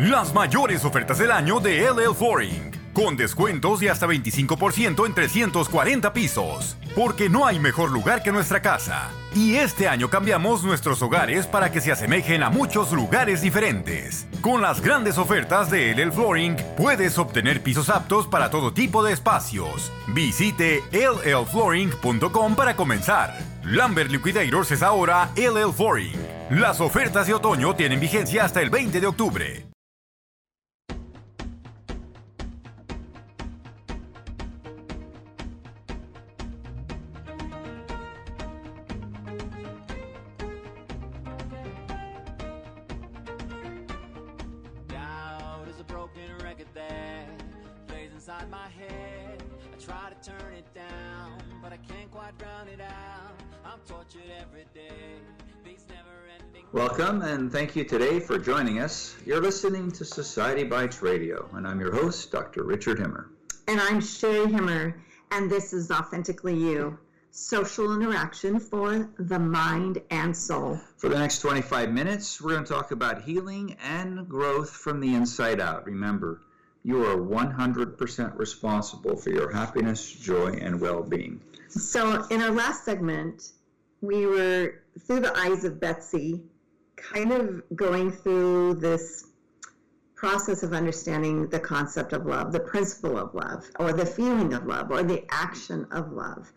Las 0.00 0.32
mayores 0.32 0.86
ofertas 0.86 1.18
del 1.18 1.30
año 1.30 1.60
de 1.60 1.82
LL 1.90 2.14
Flooring. 2.14 2.70
Con 2.94 3.18
descuentos 3.18 3.80
de 3.80 3.90
hasta 3.90 4.06
25% 4.06 5.04
en 5.04 5.14
340 5.14 6.14
pisos. 6.14 6.78
Porque 6.96 7.28
no 7.28 7.44
hay 7.44 7.58
mejor 7.58 7.90
lugar 7.90 8.22
que 8.22 8.32
nuestra 8.32 8.62
casa. 8.62 9.10
Y 9.34 9.56
este 9.56 9.88
año 9.88 10.08
cambiamos 10.08 10.64
nuestros 10.64 11.02
hogares 11.02 11.46
para 11.46 11.70
que 11.70 11.82
se 11.82 11.92
asemejen 11.92 12.42
a 12.42 12.48
muchos 12.48 12.92
lugares 12.92 13.42
diferentes. 13.42 14.26
Con 14.40 14.62
las 14.62 14.80
grandes 14.80 15.18
ofertas 15.18 15.70
de 15.70 15.92
LL 15.94 16.12
Flooring, 16.12 16.56
puedes 16.78 17.18
obtener 17.18 17.62
pisos 17.62 17.90
aptos 17.90 18.26
para 18.26 18.48
todo 18.48 18.72
tipo 18.72 19.04
de 19.04 19.12
espacios. 19.12 19.92
Visite 20.14 20.82
llflooring.com 20.92 22.56
para 22.56 22.74
comenzar. 22.74 23.38
Lambert 23.64 24.10
Liquidators 24.10 24.70
es 24.70 24.82
ahora 24.82 25.28
LL 25.36 25.74
Flooring. 25.74 26.16
Las 26.52 26.80
ofertas 26.80 27.26
de 27.26 27.34
otoño 27.34 27.76
tienen 27.76 28.00
vigencia 28.00 28.46
hasta 28.46 28.62
el 28.62 28.70
20 28.70 28.98
de 28.98 29.06
octubre. 29.06 29.69
Welcome 56.72 57.22
and 57.22 57.50
thank 57.50 57.74
you 57.74 57.84
today 57.84 58.20
for 58.20 58.38
joining 58.38 58.78
us. 58.78 59.16
You're 59.26 59.40
listening 59.40 59.90
to 59.92 60.04
Society 60.04 60.64
Bites 60.64 61.02
Radio, 61.02 61.48
and 61.54 61.66
I'm 61.66 61.80
your 61.80 61.92
host, 61.92 62.30
Dr. 62.30 62.62
Richard 62.62 62.98
Himmer. 62.98 63.28
And 63.66 63.80
I'm 63.80 64.00
Sherry 64.00 64.50
Himmer, 64.50 64.94
and 65.30 65.50
this 65.50 65.72
is 65.72 65.90
Authentically 65.90 66.54
You 66.54 66.98
social 67.32 67.94
interaction 67.94 68.58
for 68.58 69.08
the 69.18 69.38
mind 69.38 70.02
and 70.10 70.36
soul. 70.36 70.80
For 70.96 71.08
the 71.08 71.18
next 71.18 71.40
25 71.40 71.90
minutes, 71.90 72.40
we're 72.40 72.52
going 72.52 72.64
to 72.64 72.72
talk 72.72 72.90
about 72.90 73.22
healing 73.22 73.76
and 73.82 74.28
growth 74.28 74.70
from 74.70 75.00
the 75.00 75.14
inside 75.14 75.60
out. 75.60 75.86
Remember, 75.86 76.42
you 76.82 77.04
are 77.04 77.16
100% 77.16 78.38
responsible 78.38 79.16
for 79.16 79.30
your 79.30 79.52
happiness, 79.52 80.10
joy, 80.10 80.54
and 80.60 80.80
well 80.80 81.02
being. 81.02 81.40
So, 81.68 82.24
in 82.30 82.42
our 82.42 82.50
last 82.50 82.84
segment, 82.84 83.52
we 84.00 84.26
were 84.26 84.82
through 85.06 85.20
the 85.20 85.36
eyes 85.38 85.64
of 85.64 85.80
Betsy, 85.80 86.42
kind 86.96 87.32
of 87.32 87.62
going 87.74 88.10
through 88.10 88.74
this 88.74 89.26
process 90.14 90.62
of 90.62 90.72
understanding 90.72 91.48
the 91.48 91.58
concept 91.58 92.12
of 92.12 92.26
love, 92.26 92.52
the 92.52 92.60
principle 92.60 93.16
of 93.18 93.34
love, 93.34 93.64
or 93.78 93.92
the 93.92 94.04
feeling 94.04 94.52
of 94.52 94.66
love, 94.66 94.90
or 94.90 95.02
the 95.02 95.24
action 95.30 95.86
of 95.90 96.12
love. 96.12 96.52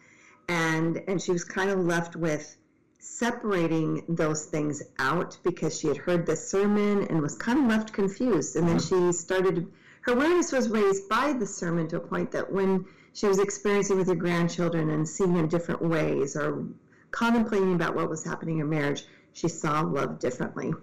And, 0.50 1.02
and 1.08 1.22
she 1.22 1.31
was 1.31 1.45
kind 1.45 1.69
of 1.69 1.80
left 1.80 2.16
with 2.16 2.58
separating 3.00 4.03
those 4.07 4.45
things 4.45 4.81
out 5.00 5.38
because 5.44 5.78
she 5.78 5.88
had 5.88 5.97
heard 5.97 6.25
the 6.25 6.35
sermon 6.35 7.07
and 7.09 7.22
was 7.22 7.35
kind 7.35 7.59
of 7.59 7.66
left 7.66 7.94
confused. 7.94 8.55
And 8.55 8.67
then 8.67 8.80
she 8.80 9.11
started, 9.13 9.67
her 10.02 10.13
awareness 10.13 10.52
was 10.52 10.69
raised 10.69 11.07
by 11.07 11.33
the 11.33 11.45
sermon 11.45 11.88
to 11.89 11.97
a 11.97 12.02
point 12.02 12.31
that 12.31 12.52
when 12.52 12.85
she 13.13 13.28
was 13.28 13.39
experiencing 13.39 13.97
with 13.97 14.07
her 14.07 14.16
grandchildren 14.16 14.89
and 14.89 15.07
seeing 15.07 15.38
in 15.38 15.47
different 15.47 15.81
ways 15.81 16.35
or 16.35 16.66
contemplating 17.14 17.75
about 17.75 17.95
what 17.95 18.09
was 18.09 18.23
happening 18.25 18.59
in 18.59 18.69
marriage, 18.69 19.06
she 19.33 19.47
saw 19.47 19.81
love 19.81 20.19
differently. 20.19 20.73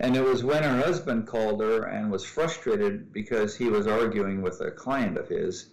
And 0.00 0.16
it 0.16 0.24
was 0.24 0.42
when 0.42 0.62
her 0.62 0.76
husband 0.76 1.26
called 1.26 1.60
her 1.60 1.84
and 1.84 2.10
was 2.10 2.24
frustrated 2.24 3.12
because 3.12 3.56
he 3.56 3.68
was 3.68 3.86
arguing 3.86 4.40
with 4.40 4.60
a 4.60 4.70
client 4.70 5.18
of 5.18 5.28
his 5.28 5.66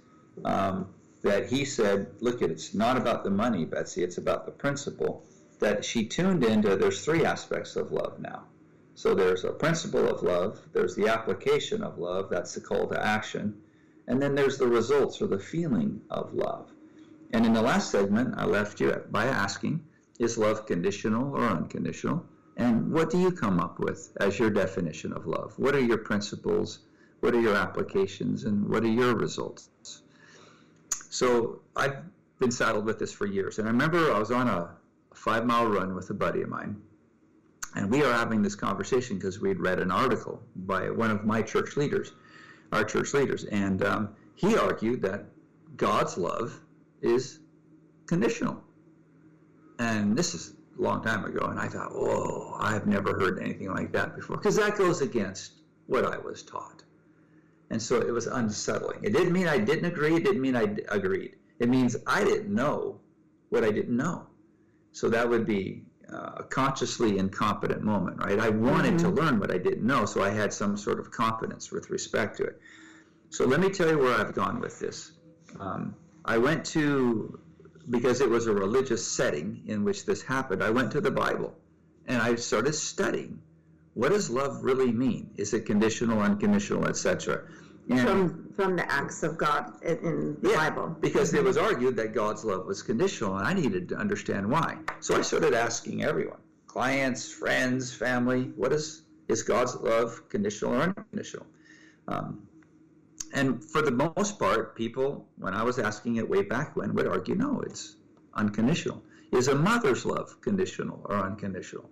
um, 0.43 0.87
that 1.21 1.47
he 1.47 1.65
said, 1.65 2.07
Look, 2.19 2.41
it's 2.41 2.73
not 2.73 2.97
about 2.97 3.23
the 3.23 3.29
money, 3.29 3.63
Betsy, 3.63 4.03
it's 4.03 4.17
about 4.17 4.45
the 4.45 4.51
principle. 4.51 5.23
That 5.59 5.85
she 5.85 6.05
tuned 6.05 6.43
into 6.43 6.75
there's 6.75 7.05
three 7.05 7.23
aspects 7.23 7.75
of 7.75 7.91
love 7.91 8.19
now. 8.19 8.43
So 8.95 9.13
there's 9.13 9.43
a 9.43 9.51
principle 9.51 10.07
of 10.07 10.23
love, 10.23 10.59
there's 10.73 10.95
the 10.95 11.07
application 11.07 11.83
of 11.83 11.99
love, 11.99 12.29
that's 12.29 12.55
the 12.55 12.61
call 12.61 12.87
to 12.87 13.05
action, 13.05 13.55
and 14.07 14.21
then 14.21 14.35
there's 14.35 14.57
the 14.57 14.67
results 14.67 15.21
or 15.21 15.27
the 15.27 15.39
feeling 15.39 16.01
of 16.09 16.33
love. 16.33 16.71
And 17.33 17.45
in 17.45 17.53
the 17.53 17.61
last 17.61 17.91
segment, 17.91 18.33
I 18.37 18.45
left 18.45 18.79
you 18.79 19.01
by 19.09 19.25
asking, 19.25 19.83
Is 20.21 20.37
love 20.37 20.67
conditional 20.67 21.35
or 21.35 21.45
unconditional? 21.45 22.23
And 22.55 22.91
what 22.91 23.09
do 23.09 23.17
you 23.19 23.31
come 23.31 23.59
up 23.59 23.79
with 23.79 24.15
as 24.19 24.37
your 24.37 24.51
definition 24.51 25.13
of 25.13 25.25
love? 25.25 25.53
What 25.57 25.73
are 25.73 25.79
your 25.79 25.97
principles? 25.97 26.81
What 27.21 27.33
are 27.33 27.41
your 27.41 27.55
applications? 27.55 28.43
And 28.43 28.69
what 28.69 28.83
are 28.83 28.95
your 29.01 29.15
results? 29.15 29.69
So 31.09 31.61
I've 31.75 32.03
been 32.37 32.51
saddled 32.51 32.85
with 32.85 32.99
this 32.99 33.11
for 33.11 33.25
years. 33.25 33.57
And 33.57 33.67
I 33.67 33.71
remember 33.71 34.13
I 34.13 34.19
was 34.19 34.29
on 34.29 34.47
a 34.47 34.69
five 35.15 35.43
mile 35.43 35.65
run 35.65 35.95
with 35.95 36.11
a 36.11 36.13
buddy 36.13 36.43
of 36.43 36.49
mine. 36.49 36.79
And 37.75 37.89
we 37.89 38.03
are 38.03 38.13
having 38.13 38.43
this 38.43 38.53
conversation 38.53 39.17
because 39.17 39.39
we'd 39.39 39.59
read 39.59 39.79
an 39.79 39.89
article 39.89 40.39
by 40.55 40.91
one 40.91 41.09
of 41.09 41.25
my 41.25 41.41
church 41.41 41.77
leaders, 41.77 42.11
our 42.71 42.83
church 42.83 43.15
leaders. 43.15 43.45
And 43.45 43.83
um, 43.83 44.09
he 44.35 44.55
argued 44.55 45.01
that 45.01 45.25
God's 45.77 46.15
love 46.15 46.61
is 47.01 47.39
conditional. 48.05 48.63
And 49.81 50.15
this 50.15 50.35
is 50.35 50.53
a 50.77 50.81
long 50.81 51.03
time 51.03 51.25
ago. 51.25 51.47
And 51.47 51.59
I 51.59 51.67
thought, 51.67 51.91
whoa, 51.93 52.55
I've 52.59 52.85
never 52.85 53.17
heard 53.19 53.39
anything 53.39 53.73
like 53.73 53.91
that 53.93 54.15
before. 54.15 54.37
Because 54.37 54.55
that 54.57 54.77
goes 54.77 55.01
against 55.01 55.53
what 55.87 56.05
I 56.05 56.17
was 56.19 56.43
taught. 56.43 56.83
And 57.71 57.81
so 57.81 57.99
it 57.99 58.11
was 58.11 58.27
unsettling. 58.27 58.99
It 59.03 59.11
didn't 59.11 59.33
mean 59.33 59.47
I 59.47 59.57
didn't 59.57 59.85
agree. 59.85 60.15
It 60.15 60.23
didn't 60.23 60.41
mean 60.41 60.55
I 60.55 60.65
d- 60.67 60.83
agreed. 60.89 61.35
It 61.57 61.67
means 61.69 61.95
I 62.05 62.23
didn't 62.23 62.53
know 62.53 62.99
what 63.49 63.63
I 63.63 63.71
didn't 63.71 63.97
know. 63.97 64.27
So 64.91 65.09
that 65.09 65.27
would 65.27 65.47
be 65.47 65.83
uh, 66.13 66.31
a 66.37 66.43
consciously 66.43 67.17
incompetent 67.17 67.81
moment, 67.81 68.17
right? 68.23 68.39
I 68.39 68.49
wanted 68.49 68.99
to 68.99 69.09
learn 69.09 69.39
what 69.39 69.51
I 69.51 69.57
didn't 69.57 69.85
know, 69.87 70.05
so 70.05 70.21
I 70.21 70.29
had 70.29 70.53
some 70.53 70.77
sort 70.77 70.99
of 70.99 71.09
confidence 71.09 71.71
with 71.71 71.89
respect 71.89 72.37
to 72.37 72.43
it. 72.43 72.59
So 73.29 73.45
let 73.45 73.59
me 73.59 73.69
tell 73.69 73.89
you 73.89 73.97
where 73.97 74.15
I've 74.19 74.35
gone 74.35 74.59
with 74.59 74.79
this. 74.79 75.13
Um, 75.59 75.95
I 76.25 76.37
went 76.37 76.65
to, 76.77 77.39
because 77.91 78.21
it 78.21 78.29
was 78.29 78.47
a 78.47 78.53
religious 78.53 79.05
setting 79.05 79.61
in 79.67 79.83
which 79.83 80.05
this 80.05 80.23
happened, 80.23 80.63
I 80.63 80.71
went 80.71 80.91
to 80.93 81.01
the 81.01 81.11
Bible 81.11 81.53
and 82.07 82.21
I 82.21 82.35
started 82.35 82.73
studying 82.73 83.41
what 83.93 84.09
does 84.09 84.29
love 84.29 84.63
really 84.63 84.91
mean? 84.91 85.31
Is 85.37 85.53
it 85.53 85.65
conditional, 85.65 86.21
unconditional, 86.21 86.87
etc.? 86.87 87.43
From, 87.87 88.53
from 88.55 88.77
the 88.77 88.89
acts 88.89 89.21
of 89.21 89.37
God 89.37 89.73
in, 89.83 90.37
the 90.41 90.51
yeah, 90.51 90.69
Bible. 90.69 90.95
because 91.01 91.33
it 91.33 91.43
was 91.43 91.57
argued 91.57 91.97
that 91.97 92.13
God's 92.13 92.45
love 92.45 92.65
was 92.65 92.81
conditional, 92.81 93.37
and 93.37 93.45
I 93.45 93.53
needed 93.53 93.89
to 93.89 93.97
understand 93.97 94.49
why. 94.49 94.77
So 95.01 95.17
I 95.17 95.21
started 95.21 95.53
asking 95.53 96.03
everyone, 96.03 96.37
clients, 96.67 97.29
friends, 97.29 97.93
family, 97.93 98.53
what 98.55 98.71
is 98.71 99.01
is 99.27 99.43
God's 99.43 99.75
love 99.75 100.29
conditional 100.29 100.75
or 100.75 100.81
unconditional? 100.81 101.45
Um, 102.07 102.47
and 103.33 103.63
for 103.63 103.81
the 103.81 103.91
most 103.91 104.37
part, 104.39 104.75
people, 104.75 105.27
when 105.37 105.53
I 105.53 105.63
was 105.63 105.79
asking 105.79 106.17
it 106.17 106.29
way 106.29 106.41
back 106.43 106.75
when, 106.75 106.93
would 106.95 107.07
argue, 107.07 107.35
no, 107.35 107.61
it's 107.61 107.95
unconditional. 108.33 109.03
Is 109.31 109.47
a 109.47 109.55
mother's 109.55 110.05
love 110.05 110.41
conditional 110.41 111.05
or 111.05 111.17
unconditional? 111.17 111.89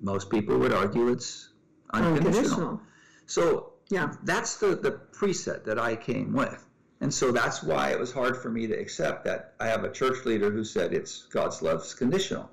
Most 0.00 0.30
people 0.30 0.58
would 0.58 0.72
argue 0.72 1.08
it's 1.08 1.48
unconditional. 1.92 2.36
Unconditional. 2.36 2.80
So 3.26 3.72
Yeah. 3.90 4.12
that's 4.22 4.56
the, 4.56 4.76
the 4.76 4.92
preset 5.12 5.64
that 5.64 5.78
I 5.78 5.96
came 5.96 6.32
with. 6.32 6.64
And 7.00 7.12
so 7.14 7.30
that's 7.32 7.62
why 7.62 7.90
it 7.90 7.98
was 7.98 8.12
hard 8.12 8.36
for 8.36 8.50
me 8.50 8.66
to 8.66 8.74
accept 8.74 9.24
that 9.24 9.54
I 9.60 9.66
have 9.68 9.84
a 9.84 9.90
church 9.90 10.24
leader 10.24 10.50
who 10.50 10.64
said 10.64 10.92
it's 10.92 11.22
God's 11.26 11.62
love's 11.62 11.94
conditional. 11.94 12.50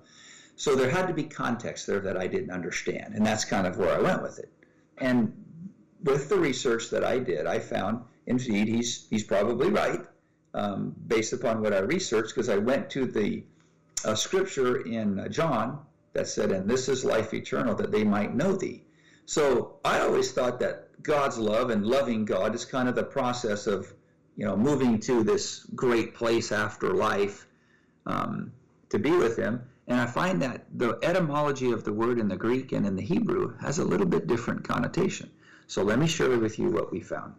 So 0.55 0.75
there 0.75 0.89
had 0.89 1.07
to 1.07 1.13
be 1.13 1.23
context 1.23 1.87
there 1.87 1.99
that 1.99 2.15
I 2.15 2.27
didn't 2.27 2.51
understand. 2.51 3.15
And 3.15 3.25
that's 3.25 3.43
kind 3.43 3.67
of 3.67 3.77
where 3.77 3.93
I 3.93 3.99
went 3.99 4.21
with 4.21 4.39
it. 4.39 4.51
And 4.97 5.44
with 6.05 6.29
the 6.29 6.37
research 6.37 6.91
that 6.91 7.03
I 7.03 7.17
did, 7.17 7.47
I 7.47 7.59
found 7.59 8.03
indeed 8.27 8.67
he's 8.67 9.07
he's 9.09 9.23
probably 9.23 9.69
right 9.69 10.05
um, 10.53 10.95
based 11.07 11.33
upon 11.33 11.61
what 11.61 11.73
I 11.73 11.79
researched 11.79 12.33
because 12.33 12.47
I 12.47 12.57
went 12.57 12.91
to 12.91 13.05
the 13.05 13.43
uh, 14.05 14.15
scripture 14.15 14.81
in 14.81 15.19
uh, 15.19 15.27
John 15.27 15.79
that 16.13 16.27
said, 16.27 16.51
"And 16.51 16.69
this 16.69 16.87
is 16.87 17.03
life 17.03 17.33
eternal, 17.33 17.75
that 17.75 17.91
they 17.91 18.03
might 18.03 18.35
know 18.35 18.55
thee." 18.55 18.83
So 19.25 19.79
I 19.83 19.99
always 20.01 20.31
thought 20.31 20.59
that 20.59 21.01
God's 21.01 21.39
love 21.39 21.71
and 21.71 21.85
loving 21.85 22.23
God 22.25 22.53
is 22.53 22.65
kind 22.65 22.87
of 22.87 22.95
the 22.95 23.03
process 23.03 23.65
of 23.65 23.91
you 24.35 24.45
know 24.45 24.55
moving 24.55 24.99
to 25.01 25.23
this 25.23 25.65
great 25.75 26.13
place 26.13 26.51
after 26.51 26.93
life 26.93 27.47
um, 28.05 28.53
to 28.89 28.99
be 28.99 29.11
with 29.11 29.37
Him. 29.37 29.63
And 29.87 29.99
I 29.99 30.05
find 30.05 30.41
that 30.43 30.65
the 30.71 30.99
etymology 31.01 31.71
of 31.71 31.83
the 31.83 31.93
word 31.93 32.19
in 32.19 32.27
the 32.27 32.37
Greek 32.37 32.71
and 32.71 32.85
in 32.85 32.95
the 32.95 33.03
Hebrew 33.03 33.55
has 33.57 33.79
a 33.79 33.85
little 33.85 34.07
bit 34.07 34.27
different 34.27 34.63
connotation. 34.63 35.29
So 35.67 35.83
let 35.83 35.99
me 35.99 36.07
share 36.07 36.37
with 36.37 36.59
you 36.59 36.69
what 36.69 36.91
we 36.91 36.99
found. 36.99 37.33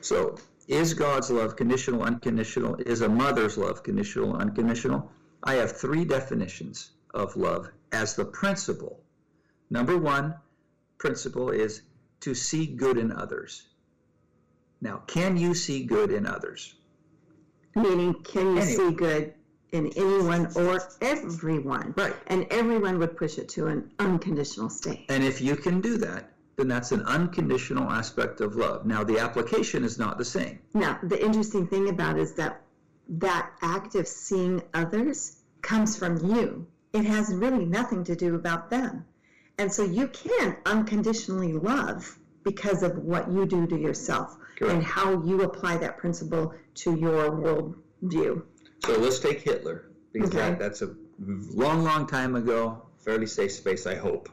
So, 0.00 0.36
is 0.68 0.94
God's 0.94 1.30
love 1.30 1.56
conditional, 1.56 2.02
unconditional? 2.02 2.76
Is 2.76 3.00
a 3.02 3.08
mother's 3.08 3.58
love 3.58 3.82
conditional, 3.82 4.36
unconditional? 4.36 5.10
I 5.42 5.54
have 5.54 5.76
three 5.76 6.04
definitions 6.04 6.92
of 7.12 7.36
love 7.36 7.70
as 7.92 8.14
the 8.14 8.24
principle. 8.24 9.00
Number 9.70 9.98
one 9.98 10.34
principle 10.98 11.50
is 11.50 11.82
to 12.20 12.34
see 12.34 12.66
good 12.66 12.96
in 12.96 13.12
others. 13.12 13.68
Now, 14.80 14.98
can 15.06 15.36
you 15.36 15.54
see 15.54 15.84
good 15.84 16.12
in 16.12 16.26
others? 16.26 16.74
Meaning, 17.74 18.14
can 18.22 18.56
you 18.56 18.62
see 18.62 18.92
good 18.92 19.34
in 19.72 19.88
anyone 19.96 20.52
or 20.54 20.80
everyone? 21.00 21.94
Right. 21.96 22.14
And 22.28 22.46
everyone 22.50 22.98
would 22.98 23.16
push 23.16 23.38
it 23.38 23.48
to 23.50 23.66
an 23.66 23.90
unconditional 23.98 24.70
state. 24.70 25.06
And 25.08 25.24
if 25.24 25.40
you 25.40 25.56
can 25.56 25.80
do 25.80 25.98
that, 25.98 26.33
then 26.56 26.68
that's 26.68 26.92
an 26.92 27.02
unconditional 27.02 27.90
aspect 27.90 28.40
of 28.40 28.54
love. 28.56 28.86
Now, 28.86 29.02
the 29.04 29.18
application 29.18 29.84
is 29.84 29.98
not 29.98 30.18
the 30.18 30.24
same. 30.24 30.60
Now, 30.72 30.98
the 31.02 31.22
interesting 31.22 31.66
thing 31.66 31.88
about 31.88 32.18
it 32.18 32.22
is 32.22 32.34
that 32.34 32.62
that 33.08 33.50
act 33.62 33.94
of 33.96 34.06
seeing 34.06 34.62
others 34.72 35.36
comes 35.62 35.96
from 35.96 36.16
you. 36.24 36.66
It 36.92 37.04
has 37.04 37.34
really 37.34 37.64
nothing 37.64 38.04
to 38.04 38.14
do 38.16 38.34
about 38.34 38.70
them. 38.70 39.04
And 39.58 39.72
so 39.72 39.82
you 39.84 40.08
can 40.08 40.56
unconditionally 40.66 41.52
love 41.52 42.18
because 42.44 42.82
of 42.82 42.98
what 42.98 43.30
you 43.30 43.46
do 43.46 43.66
to 43.66 43.76
yourself 43.78 44.36
Correct. 44.56 44.74
and 44.74 44.82
how 44.82 45.22
you 45.22 45.42
apply 45.42 45.76
that 45.78 45.98
principle 45.98 46.54
to 46.76 46.94
your 46.96 47.30
worldview. 47.30 48.42
So 48.84 48.98
let's 48.98 49.18
take 49.18 49.40
Hitler, 49.40 49.90
because 50.12 50.30
Okay. 50.30 50.38
that, 50.38 50.58
that's 50.58 50.82
a 50.82 50.94
long, 51.18 51.84
long 51.84 52.06
time 52.06 52.36
ago, 52.36 52.82
fairly 52.98 53.26
safe 53.26 53.52
space, 53.52 53.86
I 53.86 53.94
hope. 53.94 54.28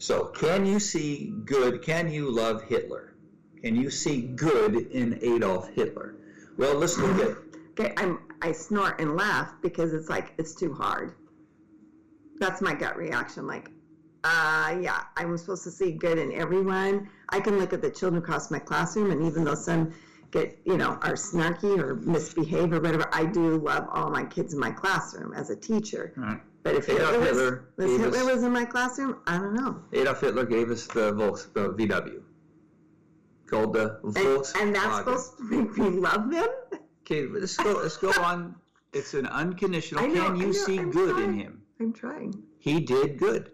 So, 0.00 0.24
can 0.24 0.64
you 0.64 0.80
see 0.80 1.30
good? 1.44 1.82
Can 1.82 2.10
you 2.10 2.30
love 2.30 2.62
Hitler? 2.62 3.12
Can 3.60 3.76
you 3.76 3.90
see 3.90 4.22
good 4.22 4.74
in 4.74 5.18
Adolf 5.22 5.68
Hitler? 5.68 6.16
Well, 6.56 6.74
let's 6.78 6.96
look 6.96 7.18
at 7.18 7.36
Okay, 7.78 7.92
I'm 7.98 8.18
I 8.40 8.52
snort 8.52 8.98
and 8.98 9.14
laugh 9.14 9.52
because 9.60 9.92
it's 9.92 10.08
like 10.08 10.32
it's 10.38 10.54
too 10.54 10.72
hard. 10.72 11.14
That's 12.38 12.62
my 12.62 12.72
gut 12.72 12.96
reaction. 12.96 13.46
Like, 13.46 13.70
uh, 14.24 14.78
yeah, 14.80 15.02
I'm 15.18 15.36
supposed 15.36 15.64
to 15.64 15.70
see 15.70 15.92
good 15.92 16.18
in 16.18 16.32
everyone. 16.32 17.10
I 17.28 17.40
can 17.40 17.58
look 17.58 17.74
at 17.74 17.82
the 17.82 17.90
children 17.90 18.22
across 18.22 18.50
my 18.50 18.58
classroom, 18.58 19.10
and 19.10 19.26
even 19.26 19.44
though 19.44 19.54
some 19.54 19.92
get, 20.30 20.58
you 20.64 20.78
know, 20.78 20.92
are 21.02 21.12
snarky 21.12 21.78
or 21.78 21.96
misbehave 21.96 22.72
or 22.72 22.80
whatever, 22.80 23.06
I 23.12 23.26
do 23.26 23.58
love 23.58 23.86
all 23.92 24.08
my 24.08 24.24
kids 24.24 24.54
in 24.54 24.60
my 24.60 24.70
classroom 24.70 25.34
as 25.34 25.50
a 25.50 25.56
teacher. 25.56 26.14
Right. 26.16 26.40
But 26.62 26.74
if 26.74 26.88
Adolf 26.88 27.10
Hitler, 27.22 27.22
was, 27.22 27.30
Hitler 27.36 27.64
was 27.76 27.90
Hitler 28.00 28.18
us- 28.18 28.34
was 28.36 28.42
in 28.44 28.52
my 28.52 28.64
classroom, 28.66 29.16
I 29.26 29.38
don't 29.38 29.54
know. 29.54 29.82
Adolf 29.92 30.20
Hitler 30.20 30.44
gave 30.44 30.70
us 30.70 30.86
the 30.86 31.12
Volks, 31.12 31.44
the 31.54 31.70
VW, 31.72 32.22
called 33.46 33.72
the 33.72 33.98
And, 34.04 34.14
Volkswagen. 34.14 34.62
and 34.62 34.74
that's 34.74 34.96
supposed 34.98 35.36
to 35.38 35.44
make 35.44 35.76
me 35.78 35.90
love 35.90 36.30
them. 36.30 36.48
Okay, 37.02 37.26
let's 37.26 37.56
go. 37.56 37.72
Let's 37.82 37.96
go 37.96 38.10
on. 38.22 38.54
It's 38.92 39.14
an 39.14 39.26
unconditional. 39.26 40.06
Know, 40.08 40.26
Can 40.26 40.36
you 40.36 40.46
know, 40.46 40.52
see 40.52 40.78
I'm 40.78 40.90
good 40.90 41.10
in 41.10 41.16
trying. 41.24 41.38
him? 41.38 41.62
I'm 41.80 41.92
trying. 41.92 42.42
He 42.58 42.80
did 42.80 43.18
good. 43.18 43.52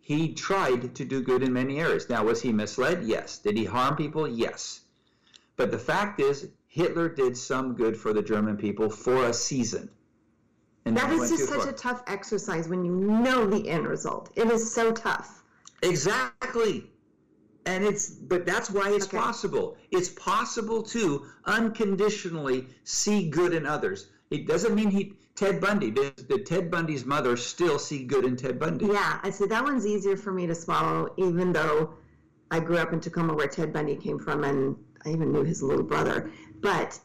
He 0.00 0.34
tried 0.34 0.94
to 0.96 1.04
do 1.04 1.22
good 1.22 1.42
in 1.42 1.52
many 1.52 1.78
areas. 1.80 2.08
Now, 2.10 2.24
was 2.24 2.42
he 2.42 2.52
misled? 2.52 3.04
Yes. 3.04 3.38
Did 3.38 3.56
he 3.56 3.64
harm 3.64 3.96
people? 3.96 4.26
Yes. 4.28 4.80
But 5.56 5.70
the 5.70 5.78
fact 5.78 6.20
is, 6.20 6.48
Hitler 6.66 7.08
did 7.08 7.36
some 7.36 7.74
good 7.74 7.96
for 7.96 8.12
the 8.12 8.22
German 8.22 8.56
people 8.56 8.90
for 8.90 9.26
a 9.26 9.32
season. 9.32 9.88
And 10.84 10.96
That 10.96 11.12
is 11.12 11.30
just 11.30 11.48
such 11.48 11.60
far. 11.60 11.68
a 11.68 11.72
tough 11.72 12.02
exercise 12.06 12.68
when 12.68 12.84
you 12.84 12.92
know 12.92 13.46
the 13.46 13.68
end 13.68 13.86
result. 13.86 14.30
It 14.34 14.50
is 14.50 14.72
so 14.72 14.92
tough. 14.92 15.42
Exactly. 15.82 16.90
And 17.66 17.84
it's, 17.84 18.08
but 18.08 18.46
that's 18.46 18.70
why 18.70 18.90
it's 18.90 19.06
Okay. 19.06 19.18
possible. 19.18 19.76
It's 19.90 20.08
possible 20.08 20.82
to 20.84 21.26
unconditionally 21.44 22.66
see 22.84 23.28
good 23.28 23.52
in 23.52 23.66
others. 23.66 24.08
It 24.30 24.46
doesn't 24.46 24.74
mean 24.74 24.90
he, 24.90 25.14
Ted 25.34 25.60
Bundy, 25.60 25.90
did, 25.90 26.28
did 26.28 26.46
Ted 26.46 26.70
Bundy's 26.70 27.04
mother 27.04 27.36
still 27.36 27.78
see 27.78 28.04
good 28.04 28.24
in 28.24 28.36
Ted 28.36 28.58
Bundy? 28.58 28.86
Yeah, 28.86 29.20
I 29.22 29.30
said 29.30 29.50
that 29.50 29.62
one's 29.62 29.86
easier 29.86 30.16
for 30.16 30.32
me 30.32 30.46
to 30.46 30.54
swallow, 30.54 31.12
even 31.18 31.52
though 31.52 31.94
I 32.50 32.60
grew 32.60 32.78
up 32.78 32.92
in 32.92 33.00
Tacoma 33.00 33.34
where 33.34 33.48
Ted 33.48 33.72
Bundy 33.72 33.96
came 33.96 34.18
from, 34.18 34.44
and 34.44 34.76
I 35.04 35.10
even 35.10 35.32
knew 35.32 35.44
his 35.44 35.62
little 35.62 35.84
brother. 35.84 36.30
But 36.60 36.98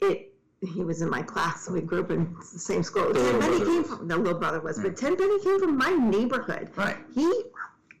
it, 0.00 0.35
he 0.66 0.82
was 0.84 1.02
in 1.02 1.10
my 1.10 1.22
class. 1.22 1.68
We 1.68 1.80
grew 1.80 2.00
up 2.00 2.10
in 2.10 2.34
the 2.38 2.58
same 2.58 2.82
school. 2.82 3.08
The 3.08 3.14
Bundy 3.14 3.38
brother 3.38 3.64
came 3.64 3.84
from 3.84 4.08
the 4.08 4.16
little 4.16 4.38
brother 4.38 4.60
was, 4.60 4.78
but 4.78 4.90
hmm. 4.90 4.94
Ted 4.94 5.18
Bundy 5.18 5.42
came 5.42 5.60
from 5.60 5.76
my 5.76 5.90
neighborhood. 5.90 6.70
Right. 6.76 6.96
He 7.14 7.42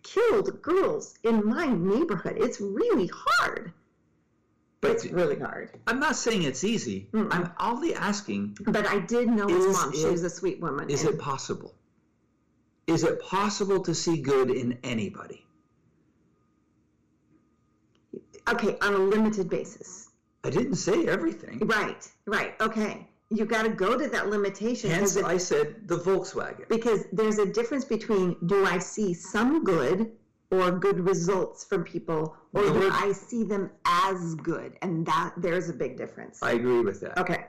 killed 0.02 0.62
girls 0.62 1.18
in 1.22 1.46
my 1.46 1.66
neighborhood. 1.66 2.36
It's 2.38 2.60
really 2.60 3.10
hard. 3.12 3.72
But 4.80 4.90
It's 4.92 5.06
really 5.06 5.38
hard. 5.38 5.70
I'm 5.86 5.98
not 5.98 6.16
saying 6.16 6.42
it's 6.42 6.62
easy. 6.62 7.08
Mm-mm. 7.12 7.28
I'm 7.30 7.50
only 7.58 7.94
asking, 7.94 8.58
But 8.66 8.86
I 8.86 9.00
did 9.00 9.28
know 9.28 9.48
his 9.48 9.64
Is 9.64 9.76
mom. 9.76 9.92
She 9.92 10.04
was 10.04 10.22
a 10.22 10.30
sweet 10.30 10.60
woman. 10.60 10.90
is 10.90 11.04
it 11.04 11.18
possible? 11.18 11.74
Is 12.86 13.02
it 13.02 13.20
possible 13.20 13.80
to 13.82 13.94
see 13.94 14.20
good 14.20 14.50
in 14.50 14.78
anybody? 14.84 15.42
okay 18.48 18.78
on 18.80 18.94
a 18.94 18.98
limited 18.98 19.50
basis? 19.50 20.05
I 20.46 20.50
didn't 20.50 20.76
say 20.76 21.06
everything. 21.06 21.58
Right, 21.64 22.08
right. 22.26 22.54
Okay. 22.60 23.08
You 23.30 23.44
got 23.44 23.64
to 23.64 23.70
go 23.70 23.98
to 23.98 24.06
that 24.10 24.28
limitation 24.30 24.88
Hence, 24.90 25.16
it- 25.16 25.24
I 25.24 25.38
said 25.38 25.88
the 25.88 25.98
Volkswagen. 25.98 26.68
because 26.68 27.04
there's 27.12 27.38
a 27.38 27.46
difference 27.46 27.84
between 27.84 28.36
do 28.46 28.64
I 28.64 28.78
see 28.78 29.12
some 29.12 29.64
good 29.64 30.12
or 30.52 30.70
good 30.70 31.00
results 31.00 31.64
from 31.64 31.82
people 31.82 32.36
or 32.52 32.62
The 32.62 32.72
do 32.80 32.90
I 32.92 33.10
see 33.10 33.42
them 33.42 33.70
as 33.84 34.36
good? 34.36 34.74
And 34.82 35.04
that 35.06 35.34
there's 35.36 35.68
a 35.68 35.72
big 35.72 35.96
difference. 35.96 36.40
I 36.40 36.52
agree 36.52 36.80
with 36.82 37.00
that. 37.00 37.18
Okay. 37.18 37.46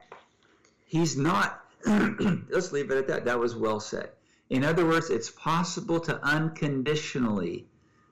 He's 0.86 1.16
not, 1.16 1.64
let's 1.86 2.72
leave 2.72 2.90
it 2.90 2.98
at 2.98 3.08
that. 3.10 3.26
That 3.26 3.38
was 3.38 3.56
well 3.56 3.80
said. 3.80 4.10
In 4.50 4.64
other 4.64 4.88
words, 4.88 5.12
it's 5.12 5.30
possible 5.30 6.00
to 6.00 6.20
unconditionally 6.26 7.68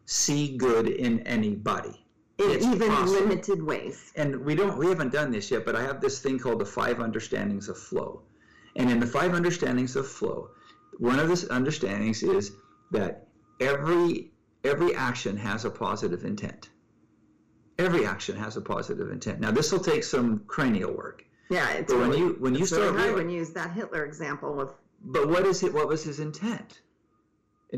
see 0.06 0.56
good 0.56 0.88
in 0.88 1.22
anybody. 1.22 2.05
In 2.38 2.52
It's 2.52 2.66
even 2.66 2.90
possible. 2.90 3.20
limited 3.22 3.64
ways. 3.64 4.12
and 4.16 4.36
we 4.44 4.56
don't 4.56 4.78
we 4.78 4.88
haven't 4.88 5.12
done 5.14 5.32
this 5.32 5.50
yet 5.52 5.66
but 5.66 5.76
i 5.76 5.82
have 5.82 6.02
this 6.02 6.20
thing 6.20 6.38
called 6.38 6.60
the 6.60 6.66
five 6.66 7.00
understandings 7.00 7.70
of 7.70 7.78
flow. 7.78 8.24
And 8.76 8.92
in 8.92 9.00
the 9.00 9.08
five 9.08 9.34
understandings 9.34 9.96
of 9.96 10.06
flow 10.08 10.50
one 10.98 11.20
of 11.20 11.28
the 11.30 11.48
understandings 11.54 12.24
is 12.24 12.52
that 12.92 13.28
every 13.62 14.32
every 14.64 14.94
action 14.96 15.38
has 15.38 15.64
a 15.66 15.70
positive 15.70 16.24
intent. 16.26 16.70
Every 17.78 18.06
action 18.06 18.36
has 18.38 18.56
a 18.58 18.62
positive 18.62 19.12
intent. 19.12 19.40
Now 19.40 19.52
this 19.52 19.72
will 19.72 19.80
take 19.80 20.04
some 20.04 20.40
cranial 20.48 20.94
work. 20.94 21.24
Yeah, 21.50 21.70
it's 21.72 21.92
but 21.94 22.00
when 22.02 22.18
you 22.18 22.36
when 22.40 22.54
you 22.54 22.60
really 22.66 22.68
start 22.68 22.96
hard 22.96 23.12
reali- 23.12 23.16
when 23.16 23.30
you 23.30 23.38
use 23.38 23.52
that 23.54 23.72
Hitler 23.72 24.04
example 24.06 24.60
of 24.60 24.74
but 25.02 25.28
what 25.30 25.46
is 25.46 25.64
it 25.64 25.74
what 25.74 25.88
was 25.88 26.04
his 26.04 26.20
intent 26.20 26.82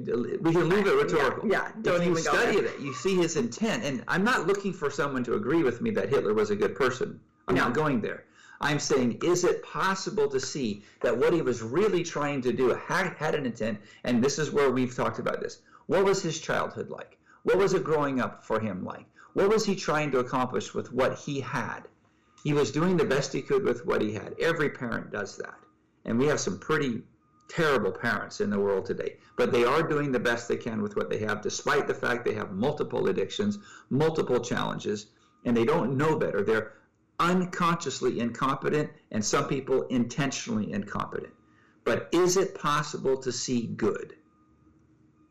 we 0.05 0.51
can 0.53 0.69
leave 0.69 0.87
it 0.87 0.93
rhetorical. 0.93 1.49
yeah, 1.49 1.71
don't 1.81 2.01
if 2.01 2.05
you 2.07 2.11
even 2.11 2.23
go 2.23 2.33
study 2.33 2.57
it, 2.57 2.79
you 2.79 2.93
see 2.93 3.15
his 3.15 3.35
intent. 3.35 3.83
And 3.83 4.03
I'm 4.07 4.23
not 4.23 4.47
looking 4.47 4.73
for 4.73 4.89
someone 4.89 5.23
to 5.25 5.33
agree 5.35 5.63
with 5.63 5.81
me 5.81 5.91
that 5.91 6.09
Hitler 6.09 6.33
was 6.33 6.49
a 6.49 6.55
good 6.55 6.75
person. 6.75 7.19
I'm 7.47 7.55
No. 7.55 7.61
not 7.61 7.73
mm-hmm. 7.73 7.81
going 7.81 8.01
there. 8.01 8.25
I'm 8.59 8.79
saying, 8.79 9.19
is 9.23 9.43
it 9.43 9.63
possible 9.63 10.27
to 10.29 10.39
see 10.39 10.83
that 11.01 11.15
what 11.15 11.33
he 11.33 11.41
was 11.41 11.61
really 11.61 12.03
trying 12.03 12.41
to 12.41 12.51
do 12.51 12.69
had, 12.69 13.13
had 13.13 13.35
an 13.35 13.45
intent? 13.45 13.79
And 14.03 14.23
this 14.23 14.39
is 14.39 14.51
where 14.51 14.71
we've 14.71 14.95
talked 14.95 15.19
about 15.19 15.41
this. 15.41 15.59
What 15.85 16.03
was 16.03 16.21
his 16.23 16.39
childhood 16.39 16.89
like? 16.89 17.17
What 17.43 17.57
was 17.57 17.73
it 17.73 17.83
growing 17.83 18.19
up 18.19 18.43
for 18.43 18.59
him 18.59 18.83
like? 18.83 19.05
What 19.33 19.49
was 19.49 19.65
he 19.65 19.75
trying 19.75 20.11
to 20.11 20.19
accomplish 20.19 20.73
with 20.73 20.91
what 20.91 21.19
he 21.19 21.39
had? 21.39 21.81
He 22.43 22.53
was 22.53 22.71
doing 22.71 22.97
the 22.97 23.05
best 23.05 23.31
he 23.33 23.41
could 23.41 23.63
with 23.63 23.85
what 23.85 24.01
he 24.01 24.13
had. 24.13 24.35
Every 24.39 24.69
parent 24.69 25.11
does 25.11 25.37
that. 25.37 25.59
And 26.05 26.17
we 26.17 26.25
have 26.27 26.39
some 26.39 26.59
pretty 26.59 27.03
terrible 27.47 27.91
parents 27.91 28.41
in 28.41 28.49
the 28.49 28.59
world 28.59 28.85
today, 28.85 29.17
but 29.35 29.51
they 29.51 29.63
are 29.63 29.81
doing 29.81 30.11
the 30.11 30.19
best 30.19 30.47
they 30.47 30.57
can 30.57 30.81
with 30.81 30.95
what 30.95 31.09
they 31.09 31.19
have, 31.19 31.41
despite 31.41 31.87
the 31.87 31.93
fact 31.93 32.25
they 32.25 32.33
have 32.33 32.51
multiple 32.51 33.07
addictions, 33.07 33.59
multiple 33.89 34.39
challenges, 34.39 35.07
and 35.45 35.55
they 35.55 35.65
don't 35.65 35.97
know 35.97 36.17
better. 36.17 36.43
They're 36.43 36.73
unconsciously 37.19 38.19
incompetent, 38.19 38.89
and 39.11 39.23
some 39.23 39.47
people 39.47 39.83
intentionally 39.83 40.71
incompetent. 40.71 41.33
But 41.83 42.09
is 42.11 42.37
it 42.37 42.53
possible 42.55 43.17
to 43.17 43.31
see 43.31 43.67
good? 43.67 44.13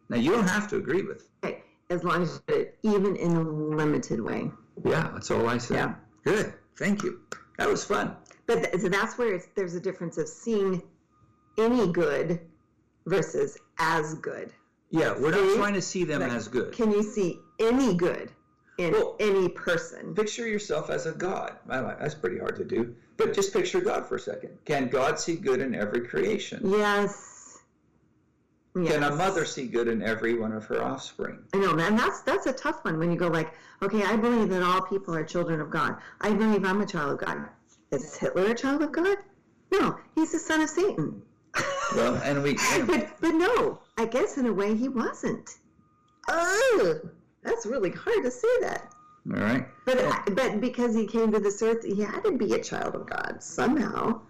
Now, 0.09 0.17
you 0.17 0.33
don't 0.33 0.49
have 0.49 0.69
to 0.69 0.77
agree 0.77 1.03
with. 1.03 1.29
okay, 1.45 1.63
as 1.91 2.03
long 2.03 2.23
as 2.23 2.41
it 2.49 2.79
even 2.83 3.17
in 3.17 3.37
a 3.37 3.43
limited 3.43 4.21
way. 4.21 4.51
Yeah, 4.85 5.11
that's 5.13 5.31
all 5.31 5.49
I 5.49 5.59
said. 5.59 5.75
Yeah. 5.77 5.95
Good. 6.25 6.55
Thank 6.77 7.03
you. 7.03 7.21
That 7.59 7.69
was 7.69 7.85
fun. 7.85 8.17
But 8.47 8.65
th- 8.65 8.81
so 8.83 8.89
that's 8.89 9.19
where 9.19 9.35
it's, 9.35 9.49
there's 9.55 9.75
a 9.75 9.81
difference 9.81 10.19
of 10.19 10.29
seeing 10.29 10.83
any 11.59 11.87
good 11.93 12.41
versus 13.07 13.59
as 13.79 14.15
good. 14.15 14.53
Yeah, 14.91 15.15
we're 15.19 15.31
not 15.31 15.57
trying 15.57 15.75
to 15.75 15.83
see 15.83 16.05
them 16.05 16.21
Like, 16.21 16.33
as 16.33 16.49
good. 16.49 16.73
Can 16.73 16.91
you 16.93 17.03
see 17.03 17.41
any 17.59 17.95
good 17.95 18.31
in 18.79 18.93
Well- 18.93 19.17
any 19.19 19.49
person? 19.49 20.15
Picture 20.15 20.47
yourself 20.47 20.91
as 20.91 21.07
a 21.07 21.13
God. 21.13 21.57
That's 21.67 22.15
pretty 22.15 22.39
hard 22.39 22.57
to 22.57 22.65
do. 22.65 22.95
But 23.17 23.33
just 23.33 23.53
picture 23.53 23.81
God 23.81 24.07
for 24.07 24.17
a 24.17 24.21
second. 24.21 24.59
Can 24.65 24.89
God 24.89 25.19
see 25.19 25.37
good 25.37 25.61
in 25.61 25.75
every 25.75 26.03
creation? 26.07 26.61
Yes. 26.65 27.63
Yes. 28.75 28.93
Can 28.93 29.03
a 29.05 29.17
mother 29.17 29.47
see 29.47 29.67
good 29.67 29.89
in 29.89 30.03
every 30.03 30.35
one 30.35 30.53
of 30.53 30.67
her 30.67 30.83
offspring? 30.83 31.39
I 31.55 31.59
know, 31.59 31.73
man. 31.73 31.97
That's 31.97 32.21
that's 32.21 32.45
a 32.47 32.53
tough 32.53 32.85
one 32.85 32.99
when 32.99 33.11
you 33.11 33.17
go 33.17 33.29
like, 33.29 33.55
okay, 33.81 34.03
I 34.03 34.17
believe 34.17 34.51
that 34.51 34.63
all 34.63 34.83
people 34.83 35.15
are 35.15 35.25
children 35.25 35.63
of 35.63 35.71
God. 35.71 35.97
I 36.21 36.35
believe 36.35 36.63
I'm 36.63 36.83
a 36.83 36.87
child 36.87 37.13
of 37.13 37.27
God. 37.27 37.49
Is 37.91 38.15
Hitler 38.17 38.47
a 38.51 38.55
child 38.55 38.83
of 38.83 38.93
God? 38.93 39.17
No, 39.73 39.99
he's 40.15 40.33
the 40.33 40.39
son 40.39 40.61
of 40.61 40.69
Satan. 40.69 41.23
Well, 41.95 42.17
and 42.25 42.43
we. 42.43 42.55
but 42.87 43.21
but 43.21 43.35
no, 43.35 43.79
I 43.97 44.07
guess 44.07 44.39
in 44.39 44.47
a 44.47 44.53
way 44.53 44.75
he 44.75 44.89
wasn't. 44.89 45.51
Oh, 46.29 47.01
That's 47.43 47.67
really 47.67 47.91
hard 47.91 48.25
to 48.25 48.31
say 48.31 48.61
that. 48.61 48.93
All 49.35 49.41
right. 49.41 49.67
But 49.85 50.35
but 50.35 50.61
because 50.61 50.95
he 50.95 51.07
came 51.07 51.33
to 51.33 51.39
this 51.39 51.63
earth, 51.63 51.85
he 51.85 52.01
had 52.03 52.23
to 52.25 52.33
be 52.33 52.53
a 52.55 52.63
child 52.63 52.95
of 52.95 53.09
God 53.09 53.37
somehow. 53.41 54.21